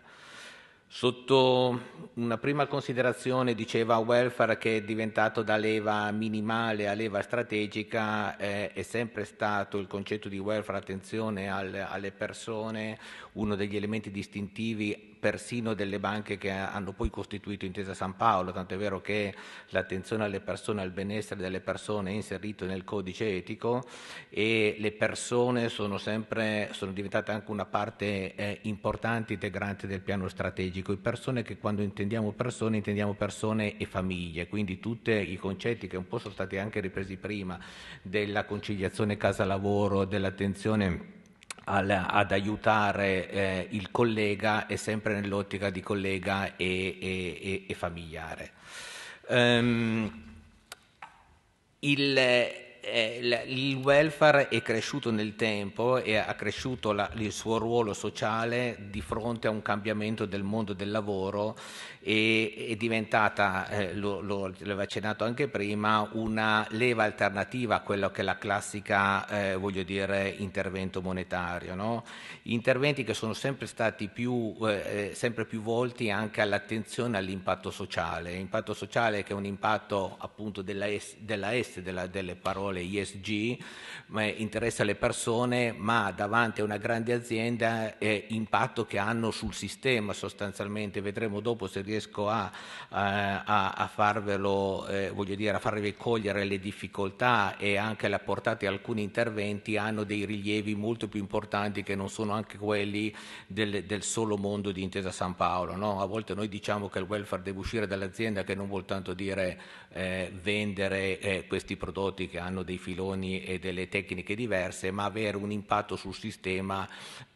[0.88, 1.82] Sotto
[2.14, 8.72] una prima considerazione diceva welfare che è diventato da leva minimale a leva strategica, eh,
[8.72, 12.98] è sempre stato il concetto di welfare, attenzione alle, alle persone,
[13.36, 18.78] uno degli elementi distintivi persino delle banche che hanno poi costituito Intesa San Paolo, tant'è
[18.78, 19.34] vero che
[19.70, 23.84] l'attenzione alle persone, al benessere delle persone è inserito nel codice etico
[24.30, 30.28] e le persone sono sempre sono diventate anche una parte eh, importante integrante del piano
[30.28, 30.92] strategico.
[30.92, 35.98] E persone che quando intendiamo persone intendiamo persone e famiglie, quindi tutti i concetti che
[35.98, 37.60] un po' sono stati anche ripresi prima
[38.04, 41.24] della conciliazione casa-lavoro, dell'attenzione
[41.66, 48.52] al, ad aiutare eh, il collega è sempre nell'ottica di collega e, e, e familiare.
[49.28, 50.24] Um,
[51.80, 58.78] il, il welfare è cresciuto nel tempo e ha cresciuto la, il suo ruolo sociale
[58.90, 61.58] di fronte a un cambiamento del mondo del lavoro
[62.08, 68.12] e è diventata, eh, lo, lo, l'aveva accennato anche prima, una leva alternativa a quello
[68.12, 71.74] che è la classica, eh, voglio dire, intervento monetario.
[71.74, 72.04] No?
[72.44, 78.34] Interventi che sono sempre stati più, eh, sempre più volti anche all'attenzione all'impatto sociale.
[78.34, 83.58] Impatto sociale che è un impatto appunto della S, della S della, delle parole ISG,
[84.08, 89.54] ma interessa le persone, ma davanti a una grande azienda è impatto che hanno sul
[89.54, 91.02] sistema sostanzialmente.
[91.02, 92.52] Vedremo dopo se riesco a,
[92.90, 98.60] a, a farvelo, eh, voglio dire, a farvi cogliere le difficoltà e anche la portata
[98.60, 103.14] di alcuni interventi hanno dei rilievi molto più importanti che non sono anche quelli
[103.48, 105.76] del, del solo mondo di Intesa San Paolo.
[105.76, 106.02] No?
[106.02, 109.60] A volte noi diciamo che il welfare deve uscire dall'azienda che non vuol tanto dire
[109.90, 115.38] eh, vendere eh, questi prodotti che hanno dei filoni e delle tecniche diverse, ma avere
[115.38, 116.86] un impatto sul sistema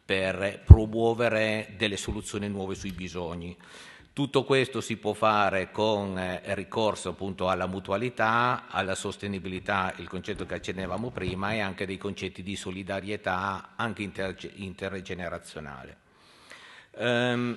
[0.04, 3.56] per promuovere delle soluzioni nuove sui bisogni.
[4.12, 10.44] Tutto questo si può fare con eh, ricorso appunto alla mutualità, alla sostenibilità, il concetto
[10.44, 15.96] che accennavamo prima, e anche dei concetti di solidarietà anche inter- intergenerazionale.
[16.96, 17.56] Um,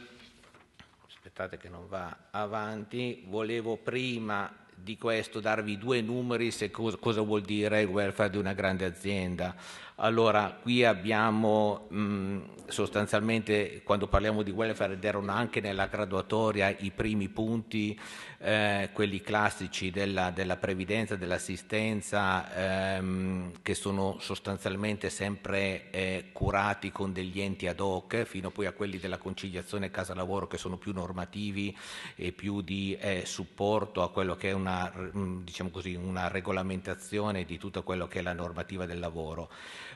[1.08, 7.42] aspettate che non va avanti, volevo prima di questo darvi due numeri se cosa, vuol
[7.42, 9.56] dire il welfare di una grande azienda.
[9.98, 16.90] Allora, qui abbiamo mh, sostanzialmente, quando parliamo di welfare, ed erano anche nella graduatoria i
[16.90, 18.00] primi punti,
[18.40, 27.14] eh, quelli classici della, della previdenza, dell'assistenza, ehm, che sono sostanzialmente sempre eh, curati con
[27.14, 31.76] degli enti ad hoc, fino poi a quelli della conciliazione casa-lavoro che sono più normativi
[32.16, 37.60] e più di eh, supporto a quello che è una, diciamo così, una regolamentazione di
[37.60, 39.50] tutto quello che è la normativa del lavoro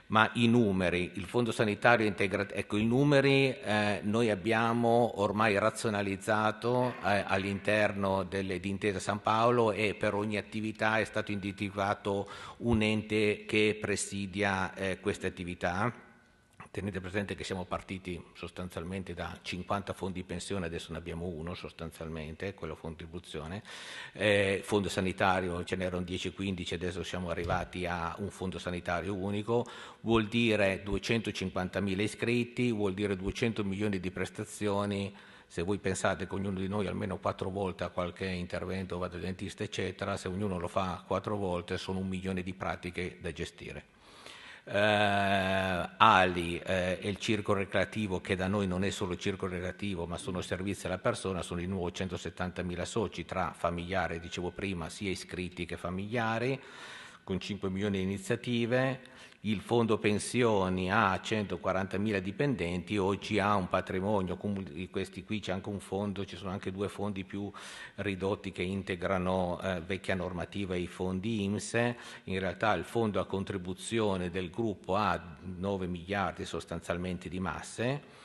[0.08, 6.96] ma i numeri, il Fondo Sanitario Integrato, ecco i numeri eh, noi abbiamo ormai razionalizzato
[7.04, 12.82] eh, all'interno delle, di Intesa San Paolo e per ogni attività è stato individuato un
[12.82, 16.06] ente che presidia eh, queste attività
[16.78, 22.54] Tenete presente che siamo partiti sostanzialmente da 50 fondi pensione, adesso ne abbiamo uno sostanzialmente,
[22.54, 23.64] quello contribuzione.
[24.14, 29.66] Eh, fondo sanitario ce n'erano 10-15, adesso siamo arrivati a un fondo sanitario unico,
[30.02, 35.16] vuol dire 250.000 iscritti, vuol dire 200 milioni di prestazioni
[35.48, 39.22] se voi pensate che ognuno di noi almeno quattro volte ha qualche intervento, va dal
[39.22, 43.96] dentista, eccetera, se ognuno lo fa quattro volte sono un milione di pratiche da gestire
[44.70, 50.06] eh, Ali eh, e il circolo recreativo che da noi non è solo circolo recreativo
[50.06, 55.10] ma sono servizi alla persona, sono di nuovo 170.000 soci tra familiari, dicevo prima, sia
[55.10, 56.60] iscritti che familiari,
[57.24, 59.16] con 5 milioni di iniziative
[59.50, 64.38] il fondo pensioni ha 140.000 dipendenti, oggi ha un patrimonio,
[64.92, 67.50] questi qui c'è anche un fondo, ci sono anche due fondi più
[67.96, 73.26] ridotti che integrano eh, vecchia normativa e i fondi IMSE, in realtà il fondo a
[73.26, 78.17] contribuzione del gruppo ha 9 miliardi sostanzialmente di masse,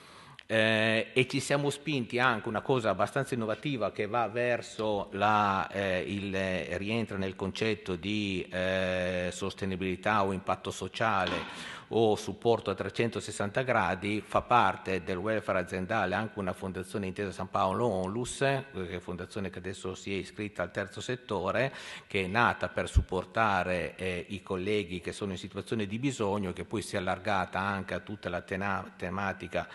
[0.46, 6.04] eh, e ci siamo spinti anche una cosa abbastanza innovativa che va verso la, eh,
[6.06, 14.22] il rientro nel concetto di eh, sostenibilità o impatto sociale o supporto a 360 gradi,
[14.24, 19.50] fa parte del welfare aziendale anche una fondazione intesa San Paolo Onlus, che è fondazione
[19.50, 21.72] che adesso si è iscritta al terzo settore,
[22.06, 26.64] che è nata per supportare eh, i colleghi che sono in situazione di bisogno, che
[26.64, 29.68] poi si è allargata anche a tutta la tematica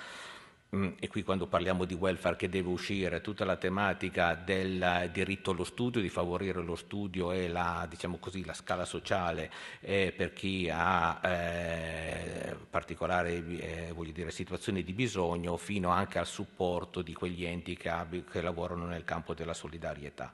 [0.69, 5.63] e qui quando parliamo di welfare che deve uscire, tutta la tematica del diritto allo
[5.63, 9.49] studio, di favorire lo studio e la, diciamo così, la scala sociale
[9.79, 17.01] eh, per chi ha eh, particolari eh, dire, situazioni di bisogno, fino anche al supporto
[17.01, 17.93] di quegli enti che,
[18.29, 20.33] che lavorano nel campo della solidarietà.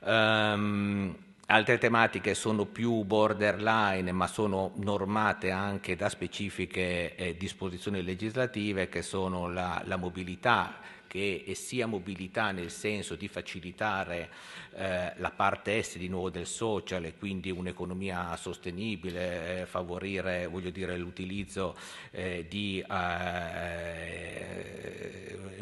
[0.00, 1.16] Um,
[1.46, 9.02] Altre tematiche sono più borderline, ma sono normate anche da specifiche eh, disposizioni legislative, che
[9.02, 14.30] sono la, la mobilità, che è sia mobilità nel senso di facilitare
[14.76, 20.96] eh, la parte est di nuovo del social e quindi un'economia sostenibile, eh, favorire dire,
[20.96, 21.76] l'utilizzo
[22.10, 24.52] eh, di eh,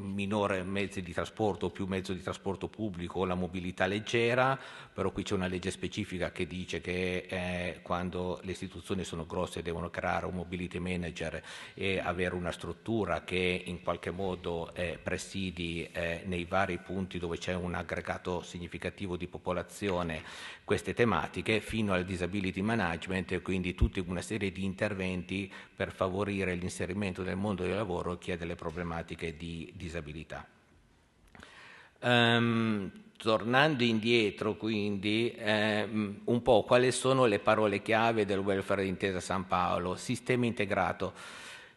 [0.00, 4.58] minore mezzi di trasporto o più mezzo di trasporto pubblico o la mobilità leggera,
[4.92, 9.62] però qui c'è una legge specifica che dice che eh, quando le istituzioni sono grosse
[9.62, 11.42] devono creare un mobility manager
[11.74, 15.88] e avere una struttura che in qualche modo presidi
[16.24, 20.22] nei vari punti dove c'è un aggregato significativo di popolazione
[20.64, 26.54] queste tematiche fino al disability management e quindi tutta una serie di interventi per favorire
[26.54, 30.46] l'inserimento nel mondo del lavoro chi ha delle problematiche di disabilità.
[32.00, 39.20] Um, tornando indietro quindi ehm, un po' quali sono le parole chiave del welfare intesa
[39.20, 41.12] San Paolo, sistema integrato.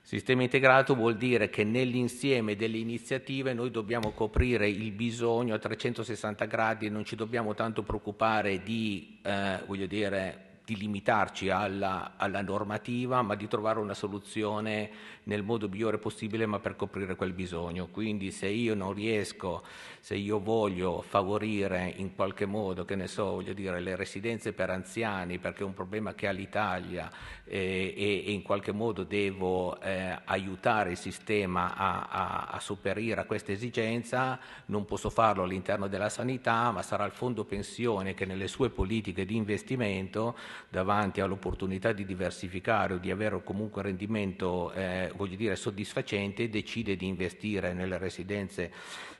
[0.05, 6.45] Sistema integrato vuol dire che nell'insieme delle iniziative noi dobbiamo coprire il bisogno a 360
[6.45, 12.41] gradi e non ci dobbiamo tanto preoccupare di, eh, voglio dire, di limitarci alla, alla,
[12.41, 14.89] normativa, ma di trovare una soluzione
[15.23, 17.87] nel modo migliore possibile, ma per coprire quel bisogno.
[17.87, 19.63] Quindi se io non riesco,
[19.99, 24.71] se io voglio favorire in qualche modo, che ne so, voglio dire, le residenze per
[24.71, 27.11] anziani, perché è un problema che ha l'Italia
[27.45, 33.21] eh, e, e, in qualche modo devo eh, aiutare il sistema a, a, a sopperire
[33.21, 38.25] a questa esigenza, non posso farlo all'interno della sanità, ma sarà il fondo pensione che
[38.25, 40.35] nelle sue politiche di investimento,
[40.69, 46.95] davanti all'opportunità di diversificare o di avere comunque un rendimento eh, voglio dire, soddisfacente, decide
[46.95, 48.71] di investire nelle residenze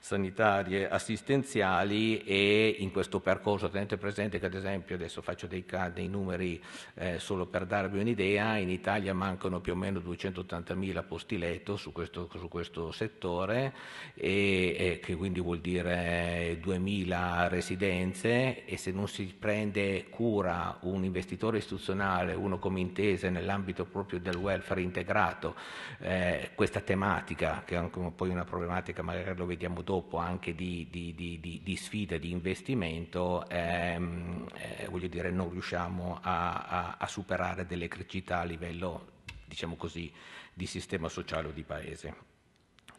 [0.06, 6.08] sanitarie assistenziali e in questo percorso tenete presente che ad esempio adesso faccio dei, dei
[6.08, 6.62] numeri
[6.94, 11.92] eh, solo per darvi un'idea, in Italia mancano più o meno 280.000 posti letto su
[11.92, 13.74] questo, su questo settore
[14.14, 21.04] e, e, che quindi vuol dire 2.000 residenze e se non si prende cura un
[21.26, 25.56] investitore istituzionale, uno come intese nell'ambito proprio del welfare integrato,
[26.00, 30.88] eh, questa tematica che è anche poi una problematica, magari lo vediamo dopo, anche di,
[30.92, 37.08] di, di, di sfide di investimento, ehm, eh, voglio dire, non riusciamo a, a, a,
[37.08, 39.08] superare delle criticità a livello,
[39.46, 40.12] diciamo così,
[40.54, 42.35] di sistema sociale o di paese.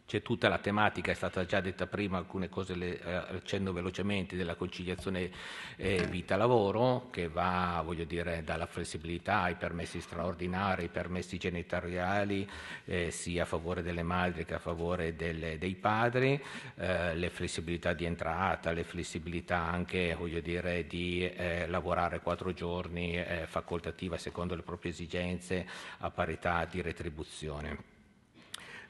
[0.07, 4.37] C'è tutta la tematica, è stata già detta prima, alcune cose le eh, accenno velocemente,
[4.37, 5.29] della conciliazione
[5.75, 12.49] eh, vita-lavoro, che va, voglio dire, dalla flessibilità ai permessi straordinari, ai permessi genitoriali,
[12.85, 16.41] eh, sia a favore delle madri che a favore delle, dei padri,
[16.77, 23.17] eh, le flessibilità di entrata, le flessibilità anche, voglio dire, di eh, lavorare quattro giorni
[23.17, 27.95] eh, facoltativa secondo le proprie esigenze a parità di retribuzione.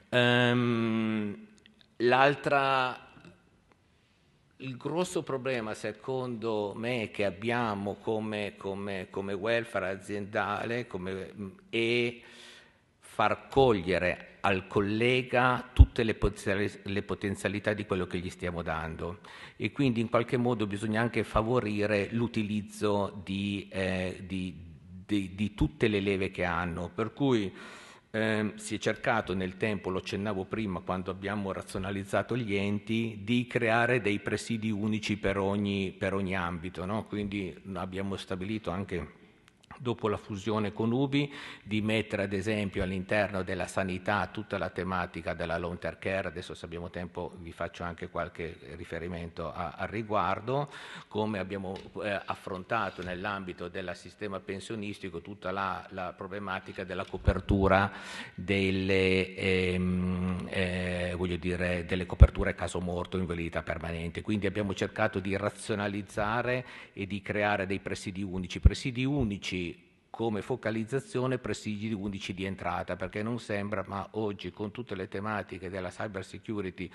[0.09, 1.47] Um,
[1.97, 3.09] l'altra,
[4.57, 11.33] il grosso problema secondo me che abbiamo come, come, come welfare aziendale come,
[11.69, 12.19] è
[12.99, 16.17] far cogliere al collega tutte le,
[16.83, 19.19] le, potenzialità di quello che gli stiamo dando
[19.57, 24.55] e quindi in qualche modo bisogna anche favorire l'utilizzo di, eh, di,
[25.05, 26.89] di, di tutte le leve che hanno.
[26.93, 27.51] Per cui
[28.17, 33.45] eh, si è cercato nel tempo, lo accennavo prima quando abbiamo razionalizzato gli enti, di
[33.45, 36.85] creare dei presidi unici per ogni, per ogni ambito.
[36.85, 37.05] No?
[37.05, 39.25] Quindi abbiamo stabilito anche
[39.79, 41.31] dopo la fusione con UBI,
[41.63, 46.53] di mettere ad esempio all'interno della sanità tutta la tematica della long term care, adesso
[46.53, 50.69] se abbiamo tempo vi faccio anche qualche riferimento al riguardo,
[51.07, 57.91] come abbiamo eh, affrontato nell'ambito del sistema pensionistico tutta la, la problematica della copertura
[58.33, 66.65] delle, ehm, eh, dire, delle coperture caso morto, invalidità permanente, quindi abbiamo cercato di razionalizzare
[66.93, 69.66] e di creare dei presidi unici, presidi unici
[70.09, 75.69] come focalizzazione presidi unici di entrata, perché non sembra, ma oggi con tutte le tematiche
[75.69, 76.89] della cyber security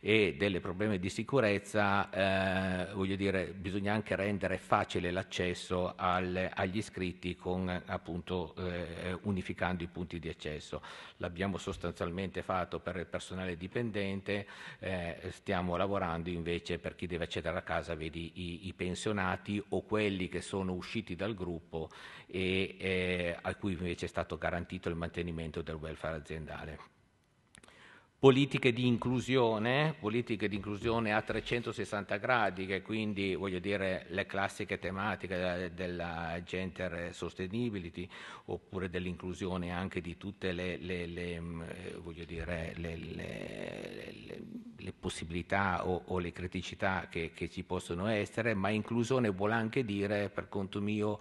[0.00, 6.78] e delle problemi di sicurezza, eh, voglio dire, bisogna anche rendere facile l'accesso al, agli
[6.78, 10.82] iscritti con appunto eh, unificando i punti di accesso.
[11.18, 14.46] L'abbiamo sostanzialmente fatto per il personale dipendente,
[14.80, 19.82] eh, stiamo lavorando invece per chi deve accedere a casa, vedi i, i pensionati o
[19.82, 21.88] quelli che sono usciti dal gruppo
[22.26, 26.94] e eh, a cui invece è stato garantito il mantenimento del welfare aziendale.
[28.18, 34.78] Politiche di inclusione, politiche di inclusione a 360 gradi, che quindi voglio dire le classiche
[34.78, 38.08] tematiche della gender sustainability
[38.46, 41.62] oppure dell'inclusione anche di tutte le, le, le, mm,
[42.26, 44.14] dire, le
[44.98, 50.30] possibilità o, o, le criticità che, che ci possono essere, ma inclusione vuole anche dire
[50.30, 51.18] per conto mio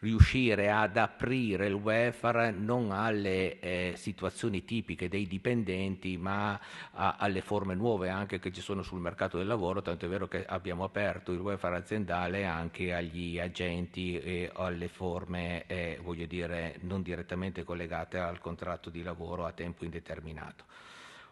[0.00, 6.58] riuscire ad aprire il welfare non alle eh, situazioni tipiche dei dipendenti, ma
[6.92, 10.26] a, alle forme nuove anche che ci sono sul mercato del lavoro, tanto è vero
[10.26, 16.78] che abbiamo aperto il welfare aziendale anche agli agenti e alle forme, eh, voglio dire,
[16.80, 20.64] non direttamente collegate al contratto di lavoro a tempo indeterminato.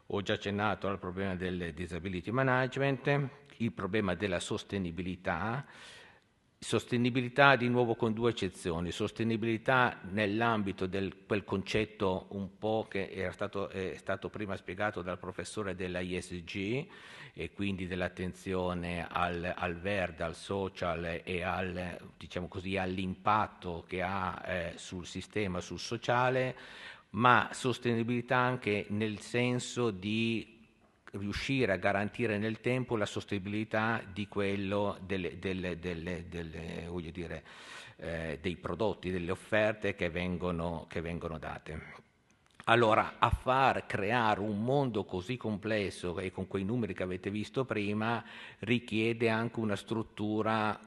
[0.08, 5.66] Ho già accennato al problema del disability management, il problema della sostenibilità,
[6.61, 13.30] Sostenibilità di nuovo con due eccezioni, sostenibilità nell'ambito di quel concetto un po' che era
[13.30, 16.84] stato, è stato prima spiegato dal professore della ISG
[17.32, 24.42] e quindi dell'attenzione al, al verde, al social e al, diciamo così, all'impatto che ha
[24.44, 26.56] eh, sul sistema, sul sociale,
[27.11, 30.57] ma sostenibilità anche nel senso di
[31.12, 36.24] riuscire a garantire nel tempo la sostenibilità di quello delle, delle, delle,
[37.12, 37.44] dire,
[37.96, 42.06] eh, dei prodotti, delle offerte che vengono, che vengono date.
[42.64, 47.64] Allora, a far creare un mondo così complesso e con quei numeri che avete visto
[47.64, 48.22] prima
[48.59, 50.78] richiede anche una struttura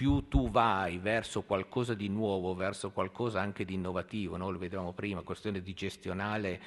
[0.00, 4.48] più tu vai verso qualcosa di nuovo, verso qualcosa anche di innovativo, no?
[4.48, 6.58] lo vedevamo prima, questione di gestionale,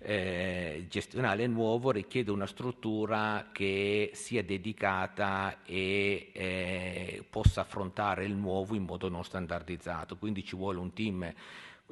[0.00, 8.74] eh, gestionale nuovo richiede una struttura che sia dedicata e eh, possa affrontare il nuovo
[8.74, 11.32] in modo non standardizzato, quindi ci vuole un team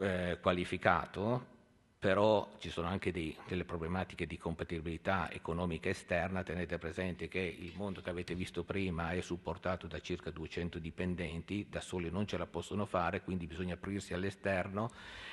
[0.01, 1.60] eh, qualificato
[2.01, 7.75] però ci sono anche dei, delle problematiche di compatibilità economica esterna, tenete presente che il
[7.77, 12.39] mondo che avete visto prima è supportato da circa 200 dipendenti, da soli non ce
[12.39, 14.91] la possono fare, quindi bisogna aprirsi all'esterno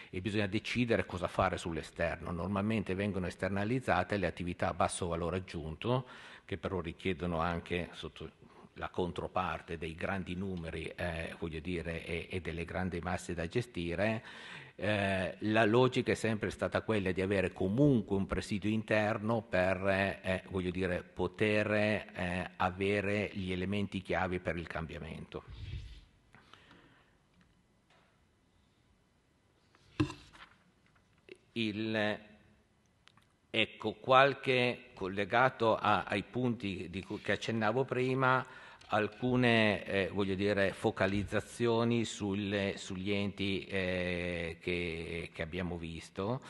[0.10, 2.32] e bisogna decidere cosa fare sull'esterno.
[2.32, 6.06] Normalmente vengono esternalizzate le attività a basso valore aggiunto,
[6.44, 8.30] che però richiedono anche sotto
[8.74, 14.24] la controparte dei grandi numeri eh, dire, e, e delle grandi masse da gestire,
[14.80, 20.44] eh, la logica è sempre stata quella di avere comunque un presidio interno per eh,
[20.50, 25.44] voglio dire, poter eh, avere gli elementi chiavi per il cambiamento.
[31.54, 32.20] Il,
[33.50, 38.46] ecco, qualche collegato a, ai punti cui, che accennavo prima,
[38.88, 46.42] alcune eh, dire, focalizzazioni sulle, sugli enti eh, che, che, abbiamo visto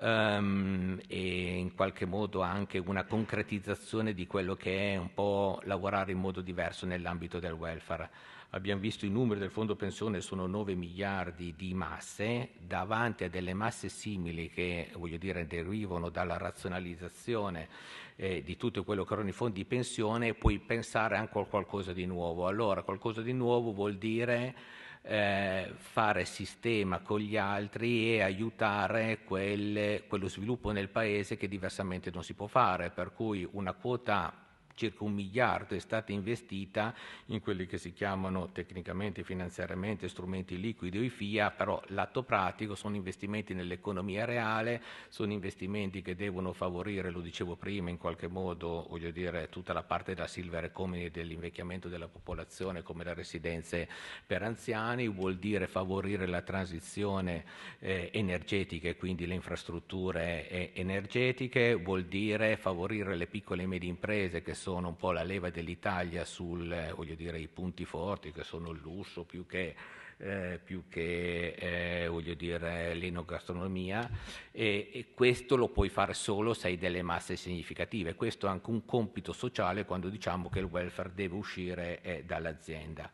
[0.00, 6.12] um, e in qualche modo anche una concretizzazione di quello che è un po' lavorare
[6.12, 8.10] in modo diverso nell'ambito del welfare.
[8.50, 13.54] Abbiamo visto i numeri del fondo pensione sono 9 miliardi di masse, davanti a delle
[13.54, 17.68] masse simili che voglio dire, derivano dalla razionalizzazione
[18.16, 21.92] eh, di tutto quello che erano i fondi di pensione, puoi pensare anche a qualcosa
[21.92, 22.46] di nuovo.
[22.46, 24.54] Allora, qualcosa di nuovo vuol dire
[25.02, 32.10] eh, fare sistema con gli altri e aiutare quel, quello sviluppo nel paese che diversamente
[32.10, 34.45] non si può fare, per cui una quota
[34.76, 36.94] circa un miliardo è stata investita
[37.26, 42.74] in quelli che si chiamano tecnicamente finanziariamente strumenti liquidi o i FIA, però l'atto pratico
[42.74, 48.86] sono investimenti nell'economia reale, sono investimenti che devono favorire, lo dicevo prima, in qualche modo,
[48.88, 53.88] voglio dire, tutta la parte della silver economy dell'invecchiamento della popolazione come le residenze
[54.26, 57.44] per anziani, vuol dire favorire la transizione
[57.78, 63.88] eh, energetica e quindi le infrastrutture eh, energetiche, vuol dire favorire le piccole e medie
[63.88, 68.80] imprese che sono sono un po' la leva dell'Italia sui punti forti che sono il
[68.80, 69.76] lusso più che,
[70.16, 74.10] eh, più che eh, dire, l'enogastronomia
[74.50, 78.16] e, e, questo lo puoi fare solo se hai delle masse significative.
[78.16, 83.08] Questo è anche un compito sociale quando diciamo che il welfare deve uscire eh, dall'azienda.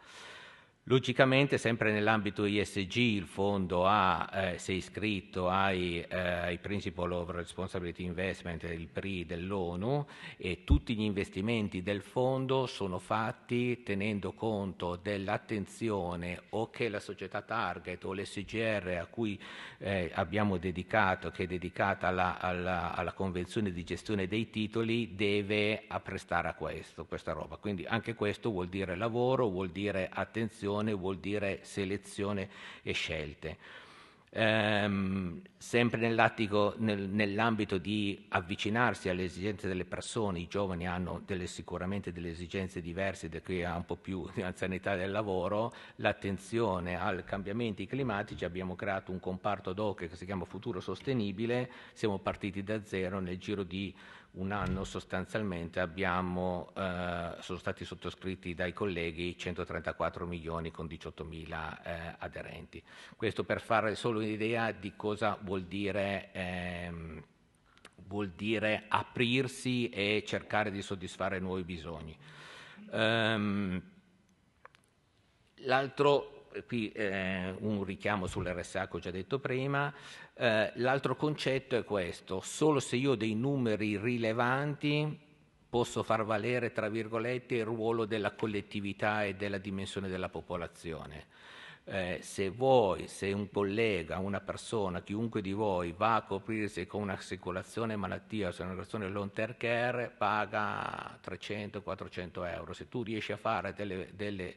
[0.86, 7.14] Logicamente, sempre nell'ambito ISG, il fondo ha, eh, si è iscritto ai, eh, ai, Principle
[7.14, 10.04] of Responsibility Investment, il PRI dell'ONU,
[10.36, 17.42] e tutti gli investimenti del fondo sono fatti tenendo conto dell'attenzione o che la società
[17.42, 19.40] target o l'SGR a cui
[19.78, 25.84] eh, abbiamo dedicato, che è dedicata alla, alla, alla, Convenzione di gestione dei titoli, deve
[25.86, 27.54] apprestare a questo, questa roba.
[27.54, 32.48] Quindi anche questo vuol dire lavoro, vuol dire attenzione selezione vuol dire selezione
[32.82, 33.80] e scelte.
[34.34, 42.12] Um, sempre nel, nell'ambito di avvicinarsi alle esigenze delle persone, i giovani hanno delle, sicuramente
[42.12, 47.22] delle esigenze diverse da chi ha un po' più di anzianità del lavoro, l'attenzione ai
[47.24, 52.62] cambiamenti climatici, abbiamo creato un comparto ad hoc che si chiama Futuro Sostenibile, siamo partiti
[52.62, 53.94] da zero nel giro di
[54.32, 61.82] un anno sostanzialmente abbiamo, eh, sono stati sottoscritti dai colleghi 134 milioni con 18 mila
[61.82, 62.82] eh, aderenti.
[63.16, 67.22] Questo per fare solo un'idea di cosa vuol dire, ehm,
[68.06, 72.16] vuol dire aprirsi e cercare di soddisfare nuovi bisogni.
[72.90, 73.80] Um,
[75.56, 79.92] l'altro, qui eh, un richiamo sull'RSA che ho già detto prima,
[80.34, 85.30] eh, l'altro concetto è questo, solo se io ho dei numeri rilevanti
[85.72, 91.28] posso far valere, tra virgolette, il ruolo della collettività e della dimensione della popolazione.
[91.84, 97.00] Eh, se voi, se un collega, una persona, chiunque di voi va a coprirsi con
[97.00, 102.74] un'assicurazione malattia o un'assicurazione long term care, paga 300-400 euro.
[102.74, 104.54] Se tu riesci a fare delle, delle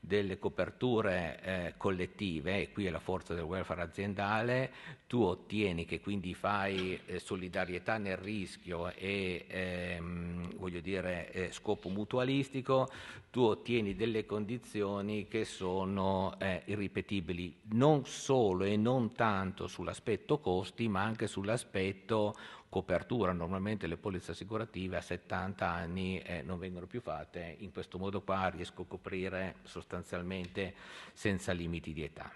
[0.00, 4.72] delle coperture eh, collettive, e qui è la forza del welfare aziendale,
[5.06, 11.88] tu ottieni che quindi fai eh, solidarietà nel rischio e ehm, voglio dire eh, scopo
[11.88, 12.88] mutualistico,
[13.30, 20.88] tu ottieni delle condizioni che sono eh, irripetibili non solo e non tanto sull'aspetto costi,
[20.88, 22.34] ma anche sull'aspetto
[22.68, 27.98] copertura, normalmente le polizze assicurative a 70 anni eh, non vengono più fatte, in questo
[27.98, 30.74] modo qua riesco a coprire sostanzialmente
[31.12, 32.30] senza limiti di età.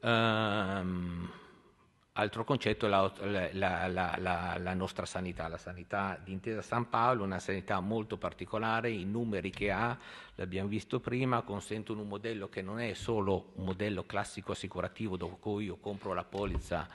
[0.00, 1.30] Um,
[2.12, 3.10] altro concetto è la,
[3.52, 8.90] la, la, la, nostra sanità, la sanità di Intesa San Paolo, una sanità molto particolare,
[8.90, 9.96] i numeri che ha,
[10.36, 15.62] l'abbiamo visto prima, consentono un modello che non è solo un modello classico assicurativo dove
[15.62, 16.88] io compro la polizza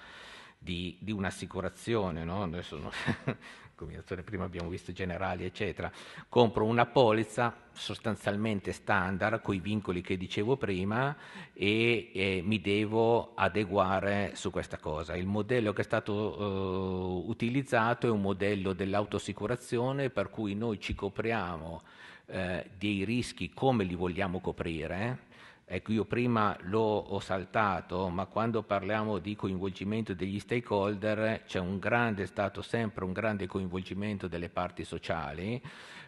[0.60, 2.43] di, di un'assicurazione, no?
[2.43, 2.91] adesso no?
[3.80, 5.89] combinazione prima abbiamo visto generali eccetera,
[6.28, 11.16] compro una polizza sostanzialmente standard con i vincoli che dicevo prima
[11.53, 15.16] e, e, mi devo adeguare su questa cosa.
[15.16, 20.93] Il modello che è stato uh, utilizzato è un modello dell'autosicurazione per cui noi ci
[20.93, 21.82] copriamo
[22.26, 25.28] eh, dei rischi come li vogliamo coprire
[25.72, 32.24] Ecco, io prima l'ho saltato, ma quando parliamo di coinvolgimento degli stakeholder c'è un grande,
[32.24, 35.61] è stato sempre un grande coinvolgimento delle parti sociali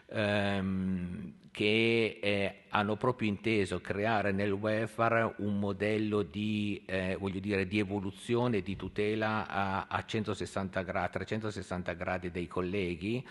[0.08, 7.78] ehm, che eh, hanno proprio inteso creare nel welfare un modello di, eh, dire, di
[7.78, 13.24] evoluzione, di tutela a, a 160 gradi, 360 gradi dei colleghi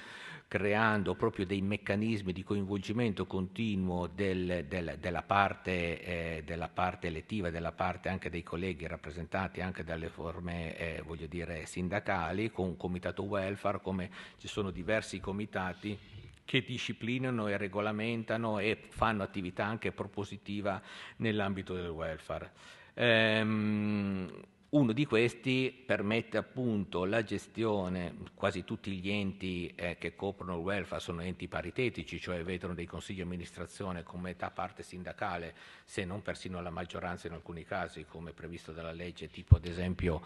[0.51, 7.49] creando proprio dei meccanismi di coinvolgimento continuo del, del, della, parte, eh, della, parte, elettiva,
[7.49, 12.75] della parte anche dei colleghi rappresentati anche dalle forme eh, voglio dire, sindacali, con un
[12.75, 15.97] comitato welfare, come ci sono diversi comitati
[16.43, 20.81] che disciplinano e regolamentano e fanno attività anche propositiva
[21.15, 22.51] nell'ambito del welfare.
[22.95, 24.29] Ehm,
[24.71, 30.61] uno di questi permette appunto la gestione, quasi tutti gli enti eh, che coprono il
[30.61, 35.53] welfare sono enti paritetici, cioè vedono dei consigli di amministrazione con metà parte sindacale,
[35.83, 40.21] se non persino la maggioranza in alcuni casi, come previsto dalla legge, tipo ad esempio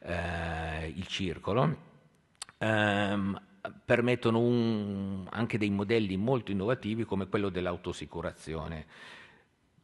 [0.00, 1.88] eh, il circolo.
[2.58, 3.40] Um,
[3.84, 8.86] permettono un, anche dei modelli molto innovativi come quello dell'autosicurazione,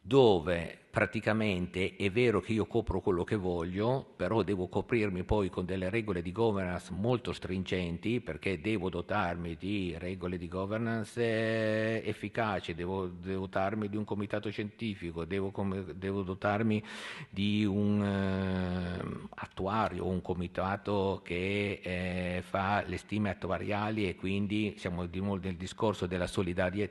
[0.01, 5.63] dove praticamente è vero che io copro quello che voglio, però devo coprirmi poi con
[5.63, 12.73] delle regole di governance molto stringenti perché devo dotarmi di regole di governance eh, efficaci,
[12.73, 15.53] devo, devo dotarmi di un comitato scientifico, devo,
[15.93, 16.83] devo dotarmi
[17.29, 25.05] di un eh, attuario, un comitato che eh, fa le stime attuariali e quindi siamo
[25.05, 26.27] di nuovo nel discorso della,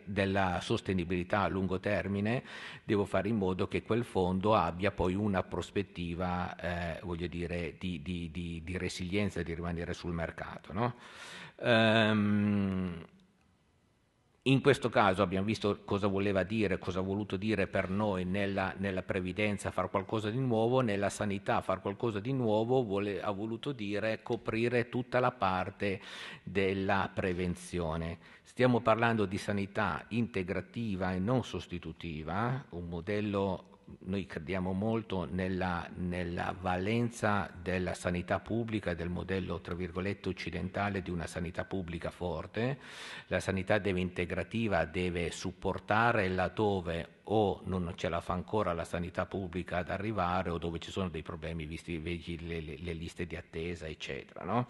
[0.04, 2.44] della sostenibilità a lungo termine,
[2.84, 7.76] devo fare in modo che quel quel fondo abbia poi una prospettiva eh, voglio dire,
[7.78, 10.72] di, di, di, di, resilienza, di rimanere sul mercato.
[10.74, 10.94] No?
[11.56, 13.02] Um,
[14.42, 18.74] in questo caso abbiamo visto cosa voleva dire, cosa ha voluto dire per noi nella,
[18.76, 23.72] nella previdenza fare qualcosa di nuovo, nella sanità fare qualcosa di nuovo, vuole, ha voluto
[23.72, 26.00] dire coprire tutta la parte
[26.42, 28.18] della prevenzione.
[28.42, 36.54] Stiamo parlando di sanità integrativa e non sostitutiva, un modello noi crediamo molto nella, nella,
[36.58, 42.78] valenza della sanità pubblica del modello, tra virgolette, occidentale di una sanità pubblica forte.
[43.28, 49.26] La sanità deve integrativa, deve supportare laddove o non ce la fa ancora la sanità
[49.26, 53.36] pubblica ad arrivare o dove ci sono dei problemi visti le, le, le liste di
[53.36, 54.44] attesa, eccetera.
[54.44, 54.68] No?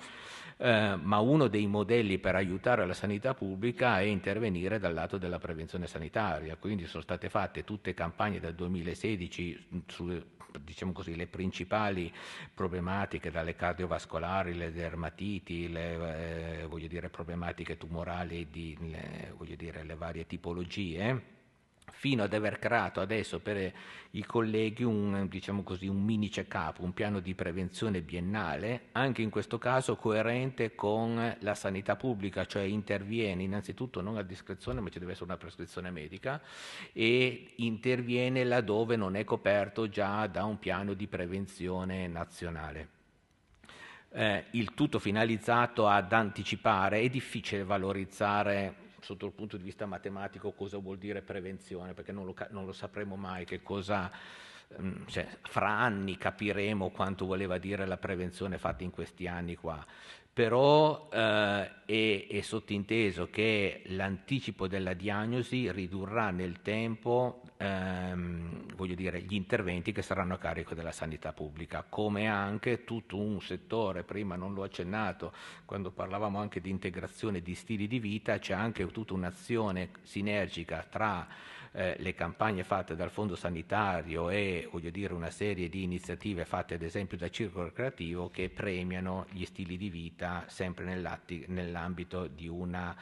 [0.59, 5.39] Eh, ma uno dei modelli per aiutare la sanità pubblica è intervenire dal lato della
[5.39, 10.35] prevenzione sanitaria, quindi sono state fatte tutte campagne dal 2016 su
[10.65, 12.11] diciamo così, le principali
[12.55, 20.27] problematiche, dalle cardiovascolari, le dermatiti, le eh, dire, problematiche tumorali, di, le, dire, le varie
[20.27, 21.35] tipologie
[21.93, 23.73] fino ad aver creato adesso per
[24.11, 29.31] i colleghi un, diciamo così, un mini check-up, un piano di prevenzione biennale, anche in
[29.31, 34.99] questo caso coerente con la sanità pubblica, cioè interviene innanzitutto non a discrezione, ma ci
[34.99, 36.41] deve essere una prescrizione medica,
[36.93, 42.89] e interviene laddove non è coperto già da un piano di prevenzione nazionale.
[44.13, 50.53] Eh, il tutto finalizzato ad anticipare, è difficile valorizzare sotto il punto di vista matematico
[50.53, 54.11] cosa vuol dire prevenzione, perché non lo, non lo sapremo mai che cosa,
[54.81, 59.85] mm, cioè, fra anni capiremo quanto voleva dire la prevenzione fatta in questi anni qua
[60.37, 69.33] però eh, è, è, sottinteso che l'anticipo della diagnosi ridurrà nel tempo ehm, dire, gli
[69.33, 74.53] interventi che saranno a carico della sanità pubblica, come anche tutto un settore, prima non
[74.53, 75.33] l'ho accennato,
[75.65, 81.27] quando parlavamo anche di integrazione di stili di vita, c'è anche tutta un'azione sinergica tra
[81.77, 86.83] eh, le campagne fatte dal Fondo Sanitario e dire, una serie di iniziative fatte ad
[86.83, 92.97] esempio da Circolo Creativo che premiano gli stili di vita sempre nell'ambito di una,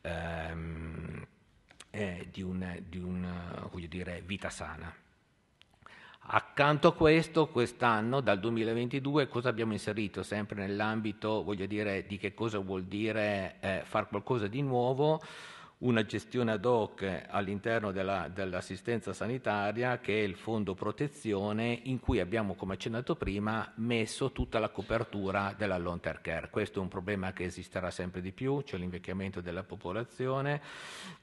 [0.00, 1.26] ehm,
[1.90, 4.94] eh, di una, di una dire, vita sana.
[6.32, 10.22] Accanto a questo, quest'anno, dal 2022, cosa abbiamo inserito?
[10.22, 15.20] Sempre nell'ambito, voglio dire, di che cosa vuol dire eh, fare qualcosa di nuovo,
[15.80, 22.20] una gestione ad hoc all'interno della, dell'assistenza sanitaria che è il fondo protezione in cui
[22.20, 26.50] abbiamo, come accennato prima, messo tutta la copertura della long term care.
[26.50, 30.60] Questo è un problema che esisterà sempre di più, c'è l'invecchiamento della popolazione,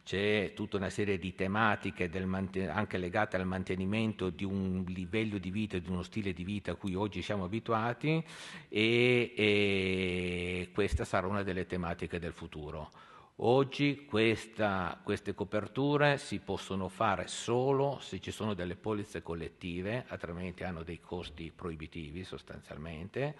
[0.04, 5.52] c'è tutta una serie di tematiche manten- anche legate al mantenimento di un livello di
[5.52, 8.24] vita di uno stile di vita a cui oggi siamo abituati
[8.70, 13.07] e, e questa sarà una delle tematiche del futuro.
[13.42, 20.64] Oggi questa, queste coperture si possono fare solo se ci sono delle polizze collettive, altrimenti
[20.64, 23.36] hanno dei costi proibitivi sostanzialmente,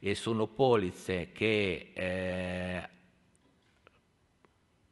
[0.00, 2.88] e sono polizze che eh,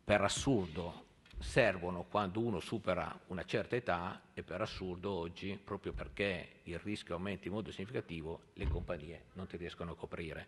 [0.04, 1.03] per assurdo
[1.44, 7.14] servono quando uno supera una certa età e per assurdo oggi, proprio perché il rischio
[7.14, 10.46] aumenta in modo significativo, le compagnie non ti riescono a coprire.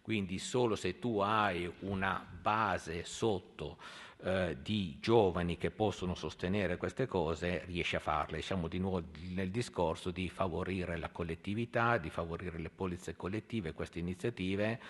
[0.00, 3.76] Quindi solo se tu hai una base sotto
[4.22, 8.40] eh, di giovani che possono sostenere queste cose, riesci a farle.
[8.40, 9.02] Siamo di nuovo
[9.34, 14.80] nel discorso di favorire la collettività, di favorire le polizze collettive, queste iniziative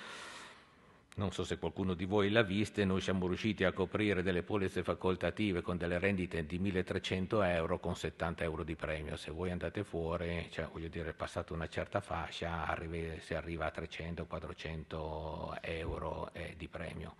[1.16, 4.82] non so se qualcuno di voi l'ha vista, noi siamo riusciti a coprire delle polizze
[4.82, 9.16] facoltative con delle rendite di 1300 euro con 70 euro di premio.
[9.16, 13.72] Se voi andate fuori, cioè, voglio dire, passata una certa fascia, arrivi, si arriva a
[13.74, 17.14] 300-400 euro eh, di premio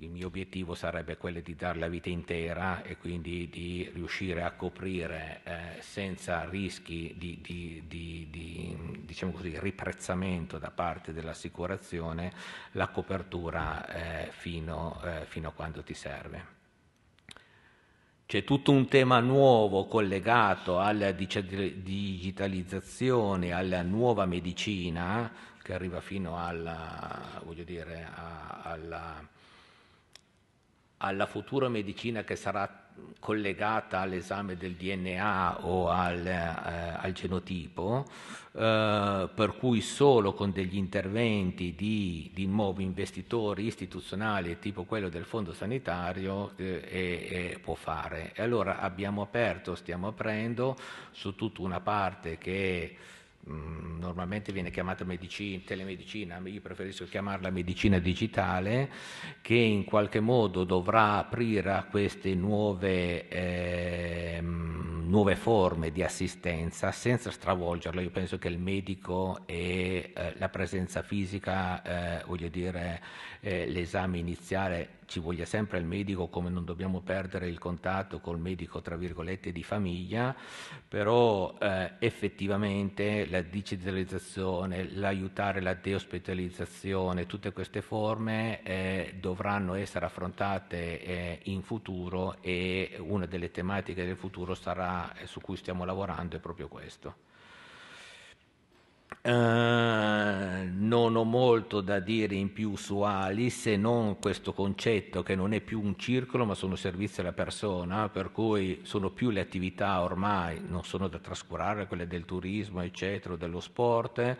[0.00, 4.52] il mio obiettivo sarebbe quello di dare la vita intera e quindi di riuscire a
[4.52, 12.32] coprire eh, senza rischi di, di, di, di diciamo così, riprezzamento da parte dell'assicurazione
[12.72, 16.56] la copertura eh, fino, eh, fino a quando ti serve.
[18.24, 25.30] C'è tutto un tema nuovo collegato alla digitalizzazione, alla nuova medicina,
[25.60, 29.22] che arriva fino alla, dire, a, alla
[31.02, 32.88] alla futura medicina che sarà
[33.18, 38.06] collegata all'esame del DNA o al, eh, al genotipo,
[38.52, 45.24] eh, per cui solo con degli interventi di, di, nuovi investitori istituzionali tipo quello del
[45.24, 48.32] fondo sanitario eh, può fare.
[48.34, 50.76] E allora abbiamo aperto, stiamo aprendo
[51.10, 57.98] su tutta una parte che Mm, normalmente viene chiamata medicina, telemedicina, io preferisco chiamarla medicina
[57.98, 58.90] digitale,
[59.40, 67.30] che in qualche modo dovrà aprire a queste nuove, eh, nuove forme di assistenza senza
[67.30, 68.00] stravolgerla.
[68.00, 71.82] Io penso che il medico e eh, la presenza fisica,
[72.20, 73.00] eh, voglio dire,
[73.40, 78.38] eh, l'esame iniziale ci voglia sempre il medico, come non dobbiamo perdere il contatto col
[78.38, 80.34] medico, tra virgolette, di famiglia,
[80.86, 91.02] però eh, effettivamente la digitalizzazione, l'aiutare la deospitalizzazione, tutte queste forme eh, dovranno essere affrontate
[91.02, 96.36] eh, in futuro e una delle tematiche del futuro sarà, eh, su cui stiamo lavorando
[96.36, 97.28] è proprio questo.
[99.22, 105.34] Uh, non ho molto da dire in più su Ali se non questo concetto che
[105.34, 109.40] non è più un circolo ma sono servizi alla persona, per cui sono più le
[109.40, 114.38] attività ormai, non sono da trascurare quelle del turismo eccetera, dello sport,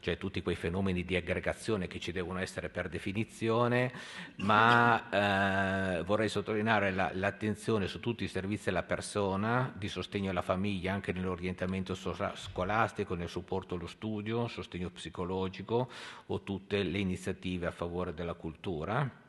[0.00, 3.92] cioè tutti quei fenomeni di aggregazione che ci devono essere per definizione,
[4.36, 10.42] ma eh, vorrei sottolineare la, l'attenzione su tutti i servizi alla persona, di sostegno alla
[10.42, 15.90] famiglia, anche nell'orientamento scolastico, nel supporto allo studio, sostegno psicologico
[16.26, 19.19] o tutte le iniziative a favore della cultura.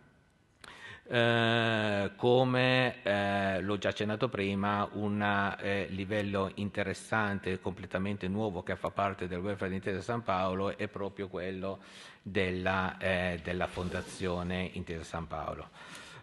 [1.14, 5.22] Eh, come eh, l'ho già accennato prima, un
[5.60, 10.88] eh, livello interessante, completamente nuovo che fa parte del welfare di Intesa San Paolo è
[10.88, 11.80] proprio quello
[12.22, 15.68] della, eh, della Fondazione Intesa San Paolo.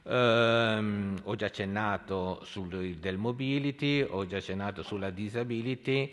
[0.04, 6.10] Um, ho già accennato sul, del mobility, ho già accennato sulla disability,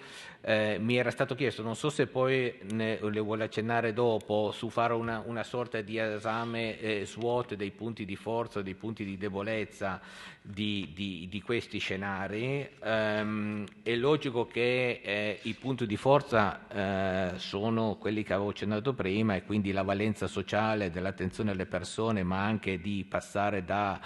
[0.48, 4.70] eh, mi era stato chiesto, non so se poi ne, le vuole accennare dopo, su
[4.70, 9.18] fare una, una sorta di esame eh, SWOT dei punti di forza, dei punti di
[9.18, 10.00] debolezza
[10.40, 12.70] di, di, di questi scenari.
[12.84, 18.94] Um, è logico che eh, i punti di forza eh, sono quelli che avevo accennato
[18.94, 24.00] prima e quindi la valenza sociale dell'attenzione alle persone, ma anche di passare da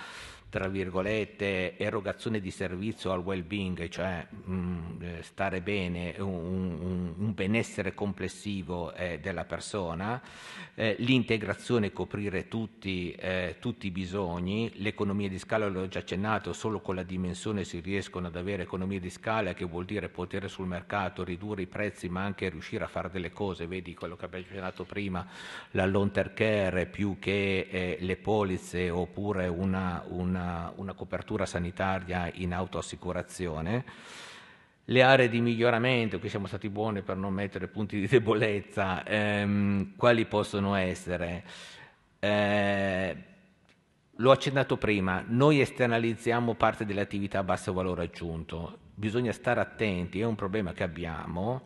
[0.50, 7.14] tra virgolette, erogazione di servizio al well-being, cioè mh, mm, eh, stare bene, un, un,
[7.18, 10.20] un benessere complessivo eh, della persona,
[10.74, 16.80] eh, l'integrazione, coprire tutti, eh, tutti, i bisogni, l'economia di scala, l'ho già accennato, solo
[16.80, 20.66] con la dimensione si riescono ad avere economia di scala, che vuol dire potere sul
[20.66, 24.45] mercato, ridurre i prezzi, ma anche riuscire a fare delle cose, vedi quello che abbiamo
[24.45, 25.28] accennato prima,
[25.72, 31.46] la long term care più che eh, le polizze oppure una, una una, una copertura
[31.46, 33.84] sanitaria in autoassicurazione.
[34.86, 39.96] Le aree di miglioramento, qui siamo stati buoni per non mettere punti di debolezza, ehm,
[39.96, 41.44] quali possono essere?
[42.18, 43.18] Eh,
[44.16, 50.22] l'ho accennato prima, noi esternalizziamo parte delle attività a basso valore aggiunto, bisogna stare attenti,
[50.22, 51.62] è un problema che abbiamo,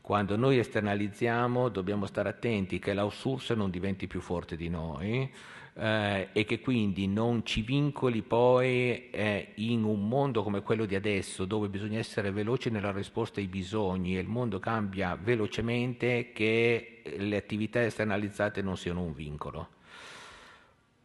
[0.00, 5.30] quando noi esternalizziamo dobbiamo stare attenti che l'outsource non diventi più forte di noi,
[5.78, 10.96] eh, e che quindi non ci vincoli poi eh, in un mondo come quello di
[10.96, 17.02] adesso dove bisogna essere veloci nella risposta ai bisogni e il mondo cambia velocemente che
[17.16, 19.68] le attività esternalizzate non siano un vincolo.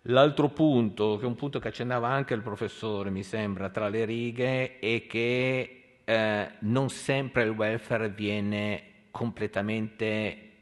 [0.07, 4.03] L'altro punto, che è un punto che accennava anche il professore, mi sembra, tra le
[4.03, 10.52] righe, è che eh, non sempre il welfare viene completamente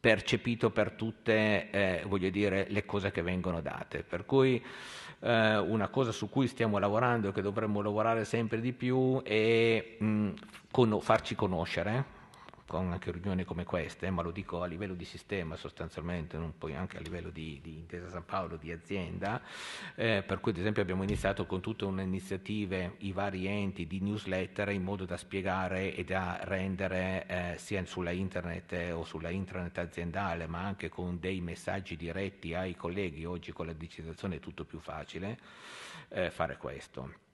[0.00, 4.02] percepito per tutte eh, voglio dire, le cose che vengono date.
[4.02, 4.62] Per cui
[5.20, 9.96] eh, una cosa su cui stiamo lavorando e che dovremmo lavorare sempre di più è
[9.98, 10.30] mh,
[10.70, 12.18] con, farci conoscere
[12.70, 16.76] con anche riunioni come queste, ma lo dico a livello di sistema sostanzialmente, non poi
[16.76, 19.42] anche a livello di, di Intesa San Paolo, di azienda,
[19.96, 24.68] eh, per cui ad esempio abbiamo iniziato con tutte iniziative, i vari enti di newsletter
[24.68, 29.76] in modo da spiegare e da rendere eh, sia sulla internet eh, o sulla intranet
[29.78, 34.64] aziendale, ma anche con dei messaggi diretti ai colleghi, oggi con la digitalizzazione è tutto
[34.64, 35.38] più facile
[36.10, 37.29] eh, fare questo.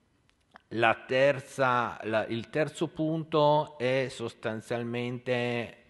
[0.68, 5.84] Terza, la, il terzo punto è sostanzialmente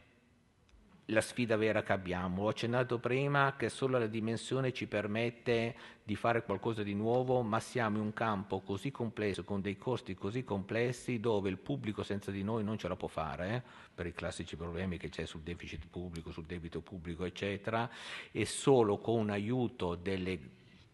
[1.06, 2.42] la sfida vera che abbiamo.
[2.42, 7.58] Ho accennato prima che solo la dimensione ci permette di fare qualcosa di nuovo, ma
[7.60, 12.30] siamo in un campo così complesso, con dei costi così complessi, dove il pubblico senza
[12.30, 13.62] di noi non ce la può fare, eh,
[13.94, 17.88] per i classici problemi che c'è sul deficit pubblico, sul debito pubblico, eccetera,
[18.30, 20.38] e solo con un aiuto delle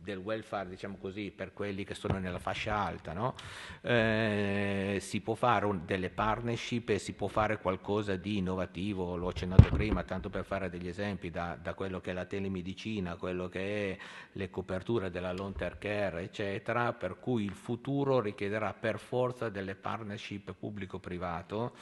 [0.03, 3.35] del welfare, diciamo così, per quelli che sono nella fascia alta, no?
[3.83, 9.29] eh, si può fare un, delle partnership e si può fare qualcosa di innovativo, l'ho
[9.29, 13.49] accennato prima, tanto per fare degli esempi, da, da quello che è la telemedicina, quello
[13.49, 13.99] che è
[14.33, 19.75] le coperture della long term care, eccetera, per cui il futuro richiederà per forza delle
[19.75, 21.75] partnership pubblico-privato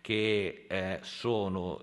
[0.00, 1.80] che eh, sono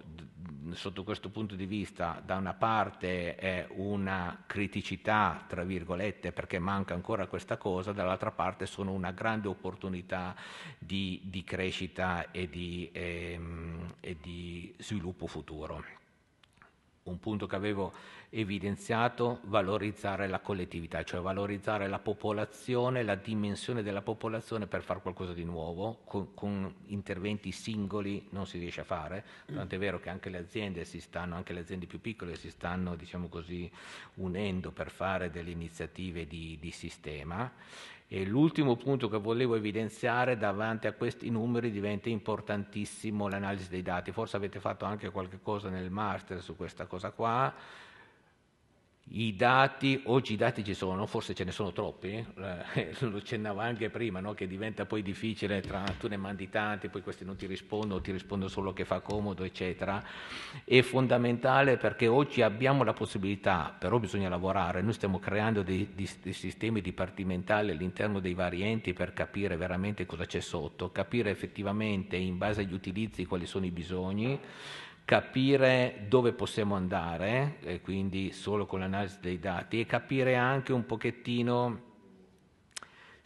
[0.72, 6.58] sotto questo punto di vista da una parte eh, una criticità, tra virgolette, virgolette, perché
[6.58, 10.36] manca ancora questa cosa, dall'altra parte sono una grande opportunità
[10.80, 15.84] di, di crescita e di, ehm, e di sviluppo futuro.
[17.04, 17.94] un punto che avevo
[18.30, 25.34] evidenziato, valorizzare la collettività, cioè valorizzare la popolazione, la dimensione della popolazione per fare qualcosa
[25.34, 30.10] di nuovo, con, con interventi singoli non si riesce a fare, tanto è vero che
[30.10, 33.70] anche le aziende si stanno, anche le aziende più piccole si stanno, diciamo così,
[34.16, 37.52] unendo per fare delle iniziative di, di sistema.
[38.08, 44.12] E l'ultimo punto che volevo evidenziare davanti a questi numeri diventa importantissimo l'analisi dei dati.
[44.12, 47.52] Forse avete fatto anche qualche cosa nel master su questa cosa qua
[49.10, 52.26] i dati, oggi i dati ci sono, forse ce ne sono troppi,
[52.74, 54.34] eh, lo accennavo anche prima, no?
[54.34, 58.12] che diventa poi difficile tra tu ne mandi tanti, poi questi non ti rispondono, ti
[58.12, 60.04] rispondono solo che fa comodo, eccetera.
[60.64, 66.10] È fondamentale perché oggi abbiamo la possibilità, però bisogna lavorare, noi stiamo creando dei, dei,
[66.24, 72.16] dei sistemi dipartimentali all'interno dei vari enti per capire veramente cosa c'è sotto, capire effettivamente
[72.16, 74.40] in base agli utilizzi quali sono i bisogni
[75.06, 80.86] capire dove possiamo andare, e quindi solo con l'analisi dei dati, e capire anche un
[80.86, 81.94] pochettino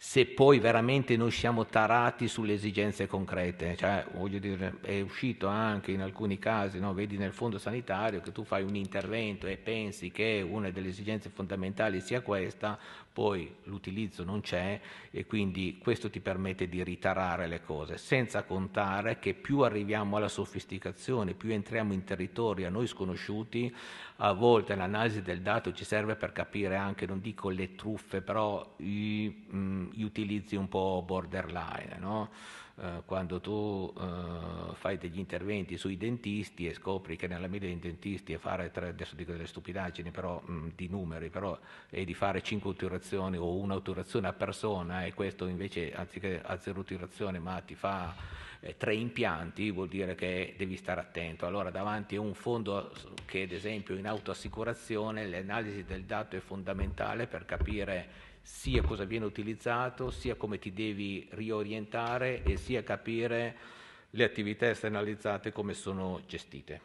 [0.02, 5.92] se poi veramente noi siamo tarati sulle esigenze concrete, cioè voglio dire, è uscito anche
[5.92, 6.94] in alcuni casi, no?
[6.94, 11.28] vedi nel fondo sanitario che tu fai un intervento e pensi che una delle esigenze
[11.28, 12.78] fondamentali sia questa,
[13.20, 14.80] poi l'utilizzo non c'è
[15.10, 20.26] e quindi questo ti permette di ritarare le cose, senza contare che più arriviamo alla
[20.26, 23.76] sofisticazione, più entriamo in territori a noi sconosciuti,
[24.22, 28.74] a volte l'analisi del dato ci serve per capire anche, non dico le truffe, però
[28.78, 31.98] gli, mh, gli utilizzi un po' borderline.
[31.98, 32.30] No?
[32.82, 37.78] Eh, quando tu eh, fai degli interventi sui dentisti e scopri che nella media dei
[37.78, 41.58] dentisti è fare, tre, adesso dico delle stupidaggini però, mh, di numeri, però
[41.90, 46.56] è di fare 5 otturazioni o una otturazione a persona e questo invece anziché a
[46.58, 48.14] zero otturazione ma ti fa
[48.60, 51.44] eh, tre impianti vuol dire che devi stare attento.
[51.44, 52.92] Allora davanti a un fondo
[53.26, 59.24] che ad esempio in autoassicurazione l'analisi del dato è fondamentale per capire sia cosa viene
[59.24, 63.56] utilizzato, sia come ti devi riorientare e sia capire
[64.10, 66.80] le attività esternalizzate come sono gestite.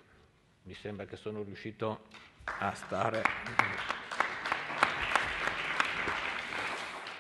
[0.64, 2.04] Mi sembra che sono riuscito
[2.60, 3.24] a stare.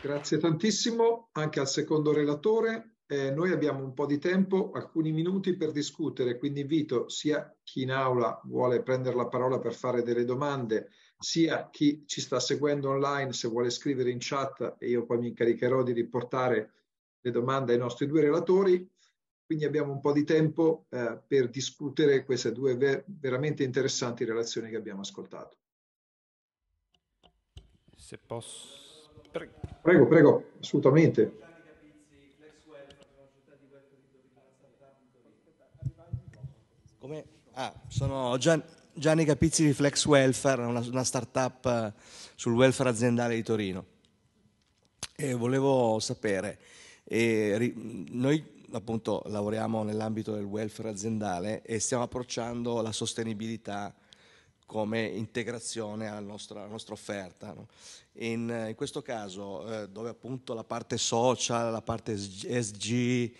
[0.01, 2.97] Grazie tantissimo anche al secondo relatore.
[3.07, 7.83] Eh, noi abbiamo un po' di tempo, alcuni minuti per discutere, quindi invito sia chi
[7.83, 10.89] in aula vuole prendere la parola per fare delle domande,
[11.25, 15.29] sia chi ci sta seguendo online se vuole scrivere in chat e io poi mi
[15.29, 16.73] incaricherò di riportare
[17.19, 18.87] le domande ai nostri due relatori.
[19.43, 24.69] Quindi abbiamo un po' di tempo eh, per discutere queste due ver veramente interessanti relazioni
[24.69, 25.57] che abbiamo ascoltato.
[27.97, 29.09] Se posso...
[29.31, 31.43] Prego, prego, prego assolutamente.
[36.99, 37.25] Come?
[37.53, 38.63] Ah, sono Gian,
[38.97, 41.93] Gianni Capizzi di Flex Welfare, una, una start-up eh,
[42.33, 43.85] sul welfare aziendale di Torino.
[45.17, 46.57] E volevo sapere,
[47.03, 53.93] eh, noi appunto lavoriamo nell'ambito del welfare aziendale e stiamo approcciando la sostenibilità
[54.65, 57.51] come integrazione alla nostra, alla nostra offerta.
[57.51, 57.67] No?
[58.19, 63.33] In, in, questo caso, eh, dove appunto la parte social, la parte SG,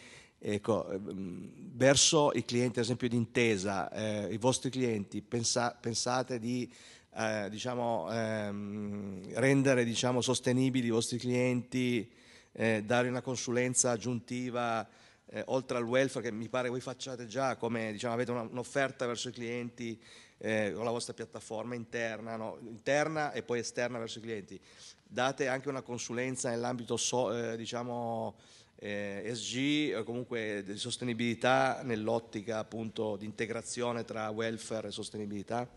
[0.47, 6.38] Ecco, ehm, verso i clienti, ad esempio di intesa, eh, i vostri clienti, pensa, pensate
[6.38, 6.72] di
[7.15, 12.07] eh, diciamo, ehm, rendere diciamo, sostenibili i vostri clienti,
[12.51, 14.88] eh, dare una consulenza aggiuntiva
[15.26, 19.07] eh, oltre al welfare che mi pare voi facciate già, come diciamo, avete una, un'offerta
[19.07, 19.99] verso i clienti
[20.38, 22.59] eh, con la vostra piattaforma interna, no?
[22.61, 24.61] interna e poi esterna verso i clienti.
[25.07, 28.35] Date anche una consulenza nell'ambito so, eh, diciamo,
[28.77, 35.68] eh, SG o comunque di sostenibilità nell'ottica appunto di integrazione tra welfare e sostenibilità?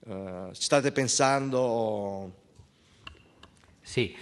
[0.00, 2.44] Uh, ci state pensando?
[3.80, 4.14] Sì,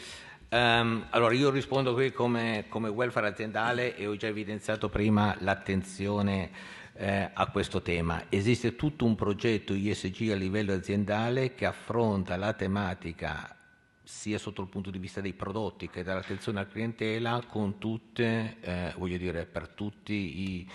[0.51, 6.51] um, allora io rispondo qui come, come, welfare aziendale e ho già evidenziato prima l'attenzione
[6.95, 8.27] eh, a questo tema.
[8.29, 13.54] Esiste tutto un progetto ISG a livello aziendale che affronta la tematica
[14.05, 18.95] sia sotto il punto di vista dei prodotti che dell'attenzione alla clientela, con tutte, eh,
[18.97, 20.69] voglio dire, per tutti i,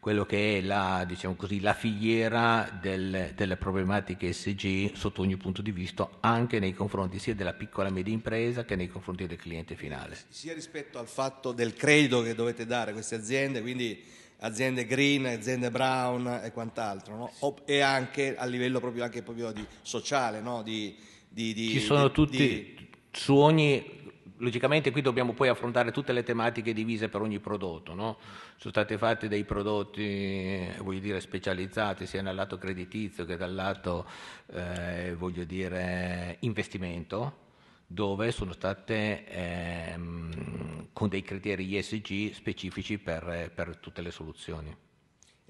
[0.00, 5.60] quello che è la, diciamo così, la filiera del, delle problematiche SG sotto ogni punto
[5.60, 9.36] di vista, anche nei confronti sia della piccola e media impresa che nei confronti del
[9.36, 10.16] cliente finale.
[10.28, 14.02] Sia rispetto al fatto del credito che dovete dare a queste aziende, quindi
[14.38, 17.56] aziende green, aziende brown e quant'altro, no?
[17.66, 20.62] e anche a livello proprio, proprio di sociale, no?
[20.62, 20.96] di,
[21.30, 22.76] di, di, Ci sono tutti,
[23.10, 23.98] su ogni
[24.40, 28.18] logicamente qui dobbiamo poi affrontare tutte le tematiche divise per ogni prodotto, no?
[28.56, 34.06] sono stati fatti dei prodotti voglio dire, specializzati sia dal lato creditizio che dal lato
[34.52, 37.48] eh, voglio dire, investimento,
[37.86, 44.74] dove sono state ehm, con dei criteri ESG specifici per, per tutte le soluzioni.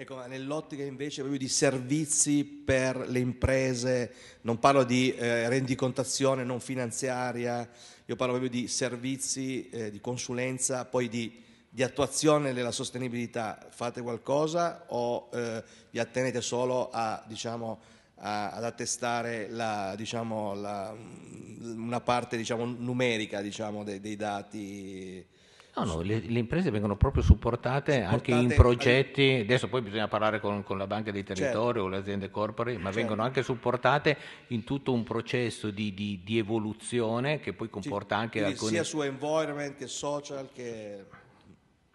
[0.01, 6.59] Ecco, nell'ottica invece proprio di servizi per le imprese, non parlo di eh, rendicontazione non
[6.59, 7.69] finanziaria,
[8.07, 13.69] io parlo proprio di servizi eh, di consulenza, poi di, di, attuazione della sostenibilità.
[13.69, 17.79] Fate qualcosa o eh, vi attenete solo a, diciamo,
[18.21, 25.27] a, ad attestare la, diciamo, la, una parte diciamo, numerica diciamo, dei, dei dati?
[25.77, 29.41] No, no, le, le, imprese vengono proprio supportate, supportate anche in progetti, al...
[29.43, 31.83] adesso poi bisogna parlare con, con la Banca dei Territori certo.
[31.83, 32.99] o le aziende corporate, ma certo.
[32.99, 34.17] vengono anche supportate
[34.49, 38.73] in tutto un processo di, di, di evoluzione che poi comporta sì, anche alcuni...
[38.73, 41.05] sia su environment che social che...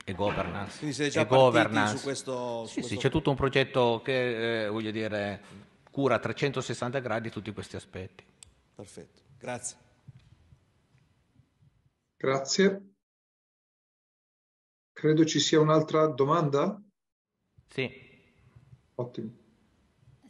[0.07, 0.77] E governance.
[0.77, 1.97] Quindi siete già e governance.
[1.97, 2.65] su questo...
[2.65, 2.93] Su sì, questo...
[2.93, 5.41] sì, c'è tutto un progetto che, eh, voglio dire,
[5.91, 8.23] cura a 360 gradi tutti questi aspetti.
[8.75, 9.77] Perfetto, grazie.
[12.17, 12.94] Grazie.
[14.95, 16.81] Credo ci sia un'altra domanda.
[17.67, 17.91] Sì.
[18.95, 19.29] Ottimo.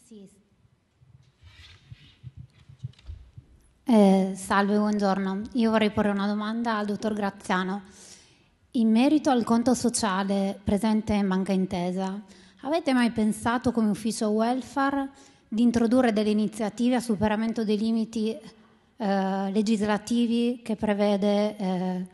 [0.04, 0.28] Sì.
[3.84, 5.42] Eh, salve, buongiorno.
[5.54, 7.84] Io vorrei porre una domanda al dottor Graziano.
[8.72, 12.20] In merito al conto sociale presente in Banca Intesa,
[12.62, 15.12] avete mai pensato come ufficio welfare
[15.48, 22.08] di introdurre delle iniziative a superamento dei limiti eh, legislativi che prevede eh,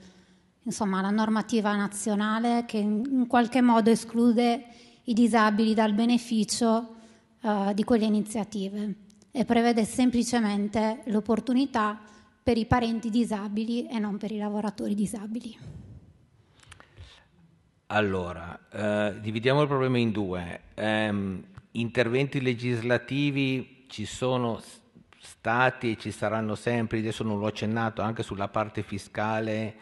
[0.64, 4.66] insomma, la normativa nazionale che in qualche modo esclude
[5.06, 6.96] i disabili dal beneficio
[7.42, 8.96] uh, di quelle iniziative
[9.32, 12.00] e prevede semplicemente l'opportunità
[12.44, 15.58] per i parenti disabili e non per i lavoratori disabili.
[17.88, 20.62] Allora, eh, dividiamo il problema in due.
[20.74, 24.62] Eh, interventi legislativi ci sono
[25.20, 29.76] stati e ci saranno sempre, adesso non l'ho accennato, anche sulla parte fiscale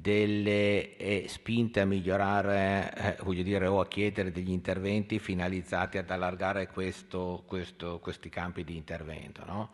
[0.00, 6.68] delle spinte a migliorare, eh, voglio dire, o a chiedere degli interventi finalizzati ad allargare
[6.68, 9.44] questo, questo, questi campi di intervento.
[9.44, 9.70] No?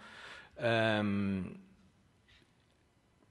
[0.57, 1.69] Um,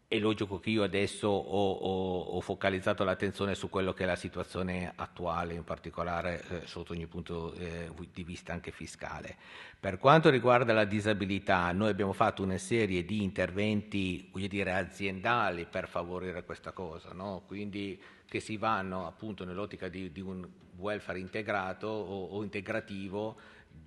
[0.10, 4.16] è logico che io adesso ho, ho, ho, focalizzato l'attenzione su quello che è la
[4.16, 9.38] situazione attuale, in particolare eh, sotto ogni punto eh, di vista anche fiscale.
[9.80, 15.88] Per quanto riguarda la disabilità, noi abbiamo fatto una serie di interventi dire, aziendali per
[15.88, 17.44] favorire questa cosa, no?
[17.46, 20.44] quindi che si vanno appunto nell'ottica di, di un
[20.78, 23.38] welfare integrato o, o integrativo,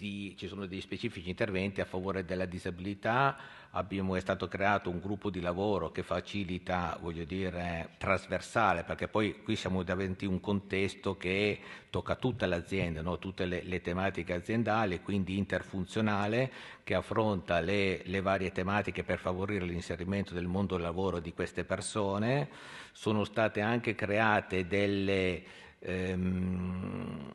[0.03, 3.37] di, ci sono degli specifici interventi a favore della disabilità,
[3.71, 9.45] abbiamo, è stato creato un gruppo di lavoro che facilita, voglio dire, trasversale, perché poi
[9.45, 13.21] qui siamo davanti a un contesto che tocca tutte le aziende, no?
[13.21, 16.51] tutte le, le, tematiche aziendali, quindi interfunzionale,
[16.83, 21.63] che affronta le, le varie tematiche per favorire l'inserimento del mondo del lavoro di queste
[21.63, 22.49] persone.
[22.91, 25.43] Sono state anche create delle...
[25.79, 27.31] Ehm,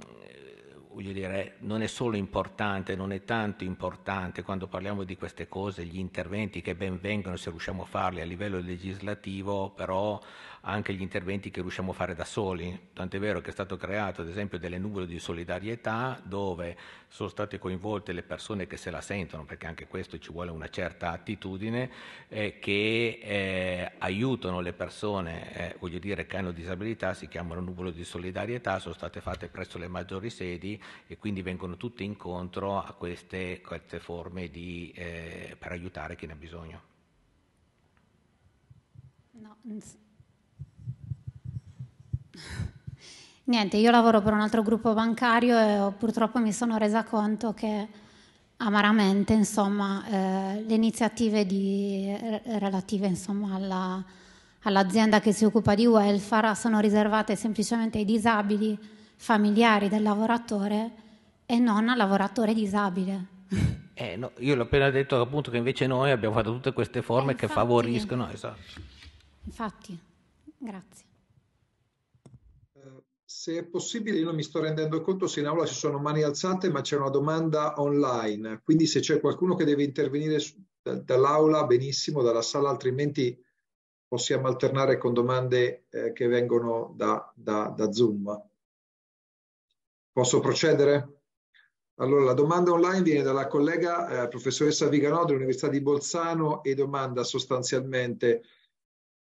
[1.01, 5.97] dire, non è solo importante, non è tanto importante quando parliamo di queste cose, gli
[5.97, 10.19] interventi che ben vengono se riusciamo a farli a livello legislativo, però
[10.67, 12.89] anche gli interventi che riusciamo a fare da soli.
[12.93, 16.77] Tant'è vero che è stato creato ad esempio delle nuvole di solidarietà dove
[17.07, 20.69] sono state coinvolte le persone che se la sentono, perché anche questo ci vuole una
[20.69, 21.89] certa attitudine,
[22.27, 27.93] eh, che eh, aiutano le persone, eh, voglio dire, che hanno disabilità, si chiamano nuvole
[27.93, 32.93] di solidarietà, sono state fatte presso le maggiori sedi e quindi vengono tutte incontro a
[32.93, 36.81] queste, queste forme di, eh, per aiutare chi ne ha bisogno.
[39.31, 39.55] No,
[43.47, 47.87] Niente, io lavoro per un altro gruppo bancario e purtroppo mi sono resa conto che
[48.57, 52.13] amaramente insomma, eh, le iniziative di,
[52.59, 54.03] relative insomma, alla,
[54.63, 58.77] all'azienda che si occupa di welfare sono riservate semplicemente ai disabili
[59.15, 60.91] familiari del lavoratore
[61.45, 63.25] e non al lavoratore disabile.
[63.99, 67.29] Eh, no, io l'ho appena detto appunto che invece noi abbiamo fatto tutte queste forme
[67.29, 68.29] eh, infatti, che favoriscono.
[68.29, 68.79] Esatto.
[69.45, 69.99] Infatti,
[70.55, 71.06] grazie.
[73.47, 76.21] Se è possibile, io non mi sto rendendo conto se in aula ci sono mani
[76.21, 78.59] alzate, ma c'è una domanda online.
[78.61, 80.37] Quindi se c'è qualcuno che deve intervenire
[80.81, 83.41] dall'aula, benissimo, dalla sala, altrimenti
[84.05, 88.49] possiamo alternare con domande eh, che vengono da, da, da Zoom.
[90.11, 91.21] Posso procedere?
[91.99, 97.23] Allora, la domanda online viene dalla collega eh, professoressa Viganò dell'Università di Bolzano e domanda
[97.23, 98.43] sostanzialmente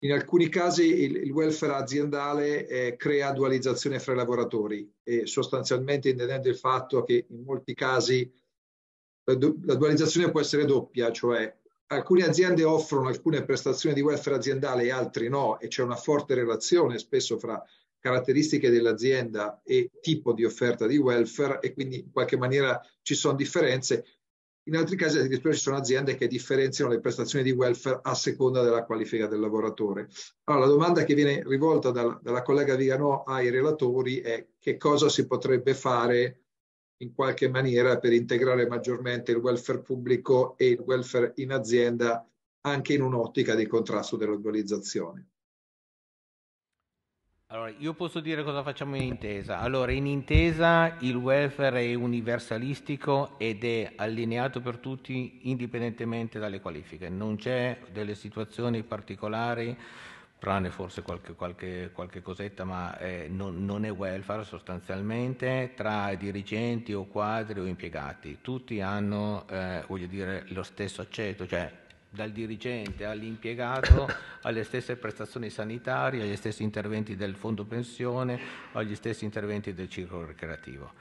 [0.05, 6.11] In alcuni casi il, il welfare aziendale eh, crea dualizzazione fra i lavoratori e sostanzialmente
[6.11, 8.31] intendendo il fatto che in molti casi
[9.25, 11.57] la, la dualizzazione può essere doppia, cioè
[11.87, 16.35] alcune aziende offrono alcune prestazioni di welfare aziendale e altre no e c'è una forte
[16.35, 17.63] relazione spesso fra
[17.99, 23.35] caratteristiche dell'azienda e tipo di offerta di welfare e quindi in qualche maniera ci sono
[23.35, 24.05] differenze.
[24.67, 28.63] In altri casi addirittura ci sono aziende che differenziano le prestazioni di welfare a seconda
[28.63, 30.09] della qualifica del lavoratore.
[30.45, 35.11] Allora, la domanda che viene rivolta dal, dalla collega Viganò ai relatori è che cosa
[35.11, 36.45] si potrebbe fare
[37.03, 42.27] in qualche maniera per integrare maggiormente il welfare pubblico e il welfare in azienda
[42.63, 45.34] anche in un'ottica di contrasto della dualizzazione.
[47.55, 49.61] Allora, io posso dire cosa facciamo in intesa.
[49.61, 57.09] Allora, in intesa il welfare è universalistico ed è allineato per tutti indipendentemente dalle qualifiche.
[57.09, 59.79] Non c'è delle situazioni particolari,
[60.37, 66.93] tranne forse qualche, qualche, qualche cosetta, ma eh, non, non, è welfare sostanzialmente, tra dirigenti
[66.93, 68.39] o quadri o impiegati.
[68.41, 71.83] Tutti hanno, eh, voglio dire, lo stesso accetto, cioè
[72.15, 74.07] dal dirigente all'impiegato
[74.43, 78.39] alle stesse prestazioni sanitarie, agli stessi interventi del fondo pensione,
[78.73, 80.93] agli stessi interventi del ciclo recreativo.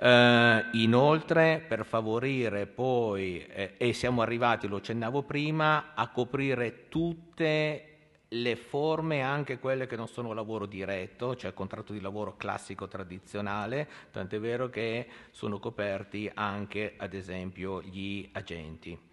[0.00, 7.84] Eh, inoltre, per favorire poi, eh, e siamo arrivati, lo accennavo prima, a coprire tutte
[8.32, 13.88] le forme, anche quelle che non sono lavoro diretto, cioè contratto di lavoro classico tradizionale,
[14.10, 19.07] tant'è vero che sono coperti anche, ad esempio, gli agenti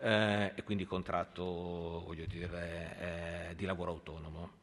[0.00, 4.58] eh, e quindi contratto dire, eh, di lavoro autonomo.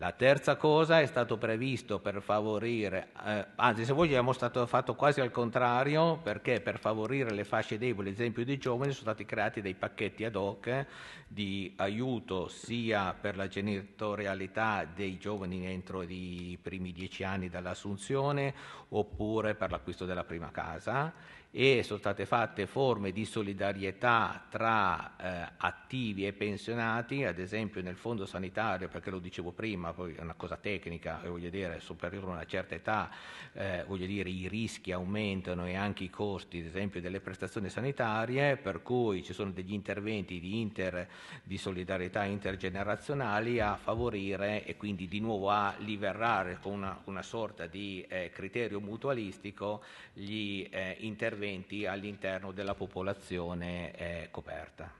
[0.00, 4.94] La terza cosa è stato previsto per favorire, eh, anzi se vogliamo è stato fatto
[4.94, 9.26] quasi al contrario perché per favorire le fasce deboli, ad esempio dei giovani, sono stati
[9.26, 10.86] creati dei pacchetti ad hoc
[11.28, 18.54] di aiuto sia per la genitorialità dei giovani entro i primi dieci anni dall'assunzione
[18.88, 21.12] oppure per l'acquisto della prima casa
[21.52, 27.96] e sono state fatte forme di solidarietà tra eh, attivi e pensionati, ad esempio nel
[27.96, 32.30] fondo sanitario, perché lo dicevo prima, poi è una cosa tecnica, voglio dire, superiore a
[32.30, 33.10] una certa età,
[33.52, 38.56] eh, voglio dire, i rischi aumentano e anche i costi, ad esempio, delle prestazioni sanitarie,
[38.56, 41.08] per cui ci sono degli interventi di, inter,
[41.42, 47.66] di solidarietà intergenerazionali a favorire e quindi di nuovo a liberare con una, una sorta
[47.66, 49.82] di eh, criterio mutualistico
[50.12, 54.92] gli eh, interventi interventi all'interno della popolazione eh, coperta.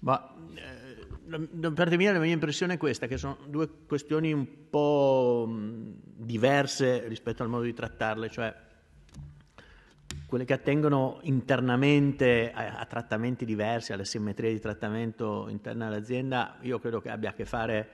[0.00, 4.68] Ma eh, da parte mia la mia impressione è questa, che sono due questioni un
[4.68, 8.54] po' diverse rispetto al modo di trattarle, cioè
[10.26, 16.78] quelle che attengono internamente a, a trattamenti diversi, alle simmetrie di trattamento interna all'azienda, io
[16.78, 17.90] credo che abbia a che fare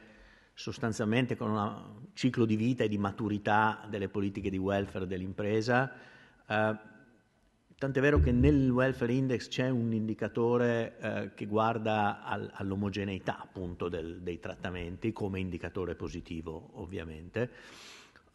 [0.54, 5.90] sostanzialmente con un ciclo di vita e di maturità delle politiche di welfare dell'impresa.
[6.46, 6.90] Eh,
[7.82, 13.88] Tant'è vero che nel welfare index c'è un indicatore eh, che guarda al, all'omogeneità appunto
[13.88, 17.50] del, dei trattamenti come indicatore positivo ovviamente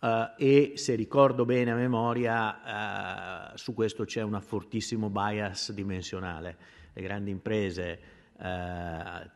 [0.01, 6.57] uh, e se ricordo bene a memoria uh, su questo c'è un fortissimo bias dimensionale.
[6.91, 7.99] Le grandi imprese
[8.33, 8.43] uh,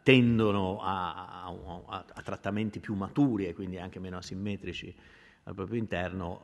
[0.03, 4.93] tendono a, a, a, a, trattamenti più maturi e quindi anche meno asimmetrici
[5.43, 6.41] al proprio interno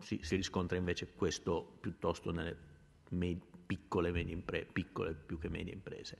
[0.00, 2.56] si, si riscontra invece questo piuttosto nelle
[3.10, 6.18] med- piccole, medie impre- piccole più che medie imprese.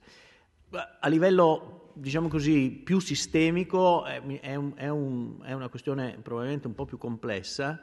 [0.99, 6.67] A livello, diciamo così, più sistemico è, è, un, è, un, è una questione probabilmente
[6.67, 7.81] un po' più complessa,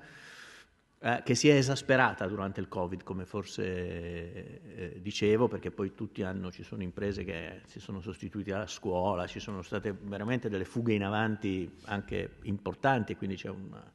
[0.99, 6.23] eh, che si è esasperata durante il Covid, come forse eh, dicevo, perché poi tutti
[6.23, 10.65] hanno, ci sono imprese che si sono sostituite alla scuola, ci sono state veramente delle
[10.65, 13.93] fughe in avanti anche importanti, quindi una,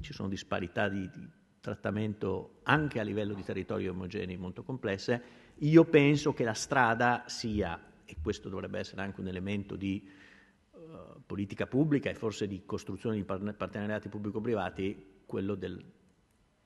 [0.00, 1.28] ci sono disparità di, di
[1.60, 5.22] trattamento anche a livello di territori omogenei molto complesse,
[5.60, 10.08] io penso che la strada sia, e questo dovrebbe essere anche un elemento di
[10.70, 15.84] uh, politica pubblica e forse di costruzione di partenariati pubblico-privati, quello del,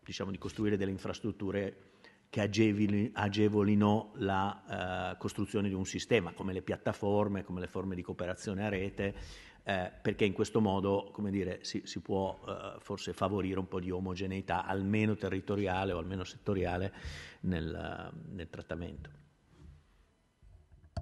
[0.05, 1.89] diciamo, di costruire delle infrastrutture
[2.29, 8.03] che agevolino, la uh, costruzione di un sistema, come le piattaforme, come le forme di
[8.03, 9.15] cooperazione a rete,
[9.63, 13.81] eh, perché in questo modo come dire, si, si può eh, forse favorire un po'
[13.81, 16.93] di omogeneità, almeno territoriale o almeno settoriale,
[17.43, 19.11] nel, nel trattamento.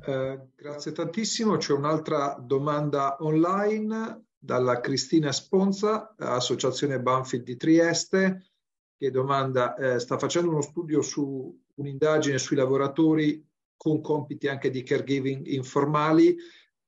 [0.04, 1.56] Eh, grazie tantissimo.
[1.56, 8.50] C'è un'altra domanda online dalla Cristina Sponza, Associazione Banfield di Trieste,
[8.96, 13.44] che domanda, eh, sta facendo uno studio su un'indagine sui lavoratori
[13.76, 16.36] con compiti anche di caregiving informali.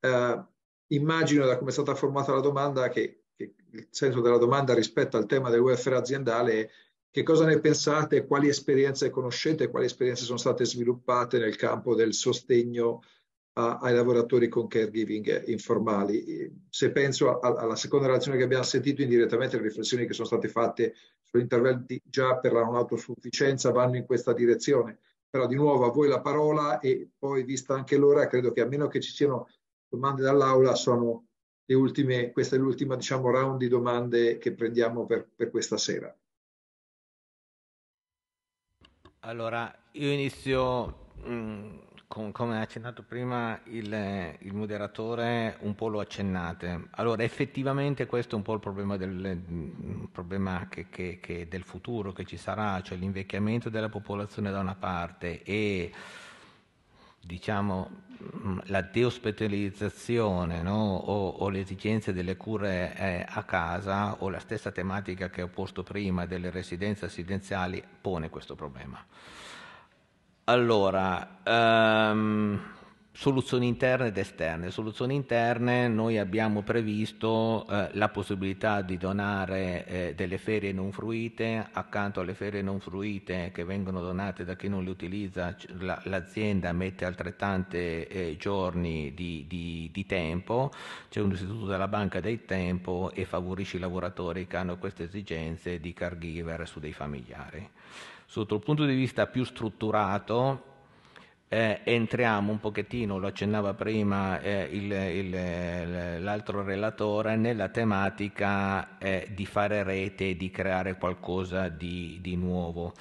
[0.00, 0.44] Eh,
[0.92, 5.16] immagino da come è stata formata la domanda che, che il senso della domanda rispetto
[5.16, 6.70] al tema del welfare aziendale è
[7.12, 12.14] che cosa ne pensate, quali esperienze conoscete, quali esperienze sono state sviluppate nel campo del
[12.14, 13.02] sostegno
[13.54, 16.64] a, ai lavoratori con caregiving informali.
[16.68, 20.46] Se penso a, alla seconda relazione che abbiamo sentito indirettamente, le riflessioni che sono state
[20.46, 20.94] fatte
[21.24, 24.98] sugli interventi già per la non autosufficienza vanno in questa direzione.
[25.28, 28.66] Però di nuovo a voi la parola e poi vista anche l'ora, credo che a
[28.66, 29.48] meno che ci siano
[29.90, 31.26] domande dall'aula, sono
[31.64, 36.14] le ultime, questa è l'ultima diciamo, round di domande che prendiamo per, per questa sera.
[39.20, 45.88] Allora, io inizio mh, mm, con, come ha accennato prima il, il, moderatore, un po'
[45.88, 46.88] lo accennate.
[46.92, 52.12] Allora, effettivamente questo è un po' il problema del, problema che, che, che del futuro
[52.12, 55.92] che ci sarà, cioè l'invecchiamento della popolazione da una parte e
[57.20, 57.90] diciamo,
[58.44, 60.96] mm, la deospitalizzazione no?
[60.96, 65.48] o, o, le esigenze delle cure eh, a casa o la stessa tematica che ho
[65.48, 69.04] posto prima delle residenze assistenziali pone questo problema.
[70.44, 72.60] Allora, um,
[73.12, 74.70] Soluzioni interne ed esterne.
[74.70, 81.68] Soluzioni interne, noi abbiamo previsto eh, la possibilità di donare eh, delle ferie non fruite,
[81.72, 86.72] accanto alle ferie non fruite che vengono donate da chi non le utilizza, la, l'azienda
[86.72, 90.70] mette altrettanti eh, giorni di, di, di, tempo,
[91.10, 95.80] c'è un istituto della banca del tempo e favorisce i lavoratori che hanno queste esigenze
[95.80, 97.68] di caregiver su dei familiari.
[98.24, 100.69] Sotto il punto di vista più strutturato,
[101.52, 109.44] eh, entriamo un pochettino, lo accennava prima eh, il, l'altro relatore, nella tematica eh, di
[109.46, 112.92] fare rete e di creare qualcosa di, di nuovo.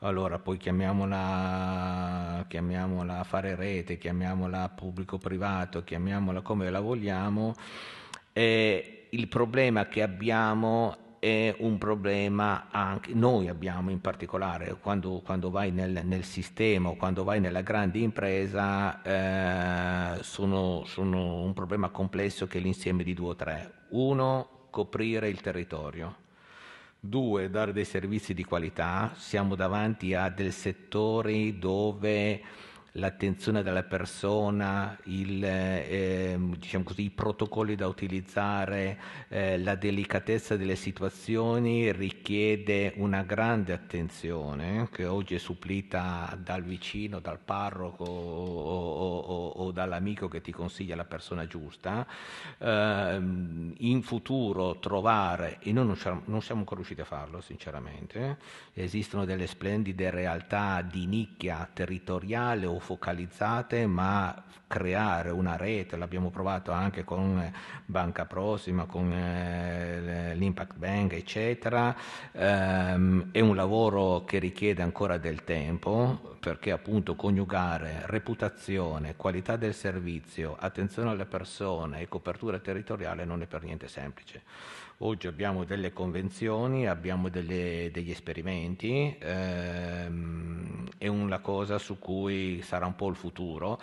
[0.00, 7.54] Allora, poi chiamiamola, chiamiamola fare rete, chiamiamola pubblico-privato, chiamiamola come la vogliamo.
[8.34, 15.72] il problema che abbiamo è un problema anche noi abbiamo in particolare quando, quando vai
[15.72, 22.46] nel, nel, sistema o quando vai nella grande impresa eh, sono, sono un problema complesso
[22.46, 23.72] che è l'insieme di due o tre.
[23.90, 26.14] Uno, coprire il territorio.
[27.00, 29.10] Due, dare dei servizi di qualità.
[29.16, 32.40] Siamo davanti a dei settori dove
[32.96, 38.98] l'attenzione della persona, il, eh, diciamo così, i protocolli da utilizzare,
[39.28, 47.20] eh, la delicatezza delle situazioni richiede una grande attenzione che oggi è supplita dal vicino,
[47.20, 52.06] dal parroco o, o, o dall'amico che ti consiglia la persona giusta.
[52.58, 53.14] Eh,
[53.78, 55.96] in futuro trovare, e noi non
[56.26, 58.38] non siamo ancora riusciti a farlo sinceramente,
[58.74, 66.70] esistono delle splendide realtà di nicchia territoriale o focalizzate, ma creare una rete, l'abbiamo provato
[66.70, 67.52] anche con
[67.84, 71.94] Banca Prossima, con eh, l'Impact Bank, eccetera,
[72.30, 79.74] ehm, è un lavoro che richiede ancora del tempo, perché appunto coniugare reputazione, qualità del
[79.74, 84.42] servizio, attenzione alle persone e copertura territoriale non è per niente semplice.
[85.00, 92.86] Oggi abbiamo delle convenzioni, abbiamo delle, degli esperimenti, ehm, è una cosa su cui sarà
[92.86, 93.78] un po' il futuro.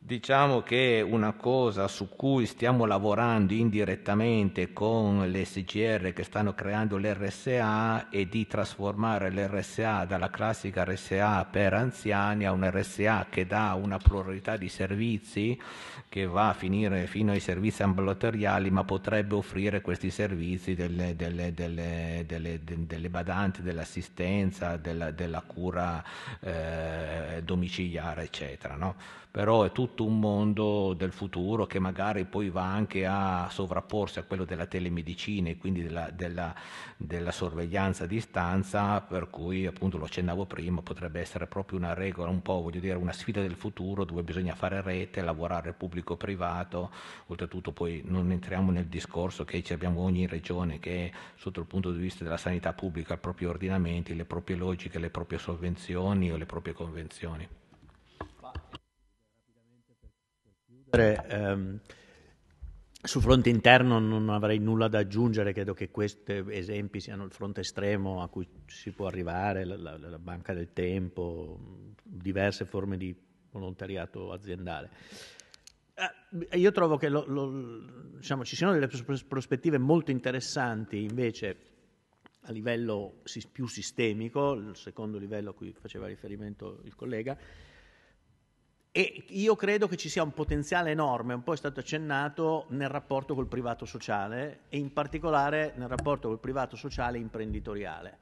[0.00, 6.96] Diciamo che una cosa su cui stiamo lavorando indirettamente con le SGR che stanno creando
[6.96, 13.74] l'RSA è di trasformare l'RSA dalla classica RSA per anziani a un RSA che dà
[13.74, 15.60] una pluralità di servizi
[16.08, 21.52] che va a finire fino ai servizi ambulatoriali, ma potrebbe offrire questi servizi delle, delle,
[21.52, 26.02] delle, delle badanti, dell'assistenza, della, della cura
[26.40, 28.74] eh, domiciliare, eccetera.
[28.74, 28.94] No?
[29.30, 34.22] Però è tutto un mondo del futuro che magari poi va anche a sovrapporsi a
[34.22, 36.54] quello della telemedicina e quindi della, della,
[36.96, 42.30] della sorveglianza a distanza, per cui appunto lo accennavo prima, potrebbe essere proprio una regola,
[42.30, 46.90] un po' voglio dire una sfida del futuro dove bisogna fare rete, lavorare pubblico-privato,
[47.26, 51.98] oltretutto poi non entriamo nel discorso che abbiamo ogni regione che sotto il punto di
[51.98, 56.36] vista della sanità pubblica ha i propri ordinamenti, le proprie logiche, le proprie sovvenzioni o
[56.36, 57.48] le proprie convenzioni.
[60.90, 61.80] Ehm,
[63.00, 67.60] sul fronte interno non avrei nulla da aggiungere, credo che questi esempi siano il fronte
[67.60, 71.58] estremo a cui si può arrivare, la, la, la banca del tempo,
[72.02, 73.14] diverse forme di
[73.50, 74.90] volontariato aziendale.
[75.94, 77.86] Eh, io trovo che lo, lo,
[78.16, 78.88] diciamo, ci siano delle
[79.26, 81.56] prospettive molto interessanti invece
[82.42, 87.36] a livello più sistemico, il secondo livello a cui faceva riferimento il collega,
[88.98, 92.88] e io credo che ci sia un potenziale enorme, un po' è stato accennato, nel
[92.88, 98.18] rapporto col privato sociale e in particolare nel rapporto col privato sociale imprenditoriale,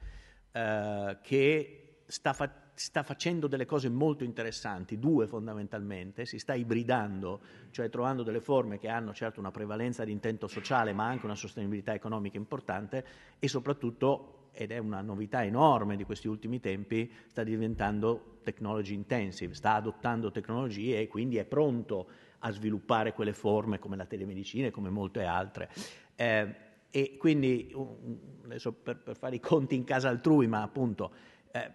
[0.53, 7.41] eh, che sta, fa- sta, facendo delle cose molto interessanti, due fondamentalmente, si sta ibridando,
[7.71, 11.37] cioè trovando delle forme che hanno certo una prevalenza di intento sociale ma anche una
[11.37, 13.03] sostenibilità economica importante
[13.39, 19.55] e soprattutto ed è una novità enorme di questi ultimi tempi, sta diventando technology intensive,
[19.55, 22.09] sta adottando tecnologie e quindi è pronto
[22.41, 25.71] a sviluppare quelle forme come la telemedicina e come molte altre.
[26.15, 26.55] Eh,
[26.91, 27.75] e quindi,
[28.45, 31.13] adesso per, per, fare i conti in casa altrui, ma appunto,
[31.53, 31.71] eh,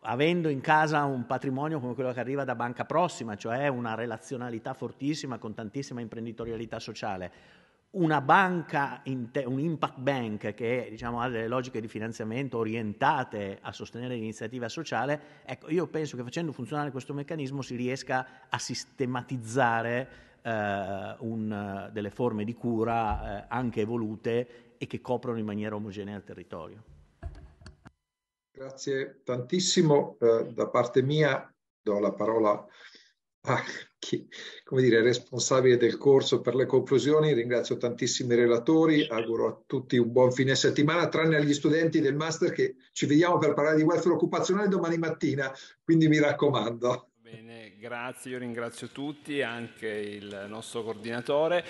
[0.00, 4.74] avendo in casa un patrimonio come quello che arriva da Banca Prossima, cioè una relazionalità
[4.74, 7.32] fortissima con tantissima imprenditorialità sociale,
[7.90, 14.14] una banca, un impact bank che diciamo, ha delle logiche di finanziamento orientate a sostenere
[14.14, 20.08] l'iniziativa sociale, ecco, io penso che facendo funzionare questo meccanismo si riesca a sistematizzare
[20.42, 26.16] eh, un, delle forme di cura eh, anche evolute e che coprono in maniera omogenea
[26.16, 26.82] il territorio.
[28.50, 30.16] Grazie tantissimo.
[30.20, 31.52] Eh, da parte mia
[31.82, 32.66] do la parola
[33.42, 33.62] a
[34.06, 34.28] chi
[34.62, 37.32] come dire, responsabile del corso per le conclusioni.
[37.32, 42.52] Ringrazio tantissimi relatori, auguro a tutti un buon fine settimana, tranne agli studenti del master
[42.52, 45.52] che ci vediamo per parlare di welfare occupazionale domani mattina,
[45.82, 47.10] quindi mi raccomando.
[47.20, 51.64] Bene, grazie, io ringrazio tutti, anche il nostro coordinatore.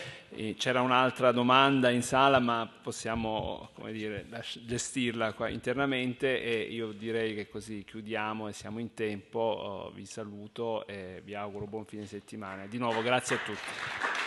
[0.57, 4.27] C'era un'altra domanda in sala, ma possiamo dire,
[4.65, 9.39] gestirla qua internamente e io direi che così chiudiamo e siamo in tempo.
[9.39, 12.67] Oh, vi saluto e vi auguro buon fine settimana.
[12.67, 14.26] Di nuovo, grazie a tutti.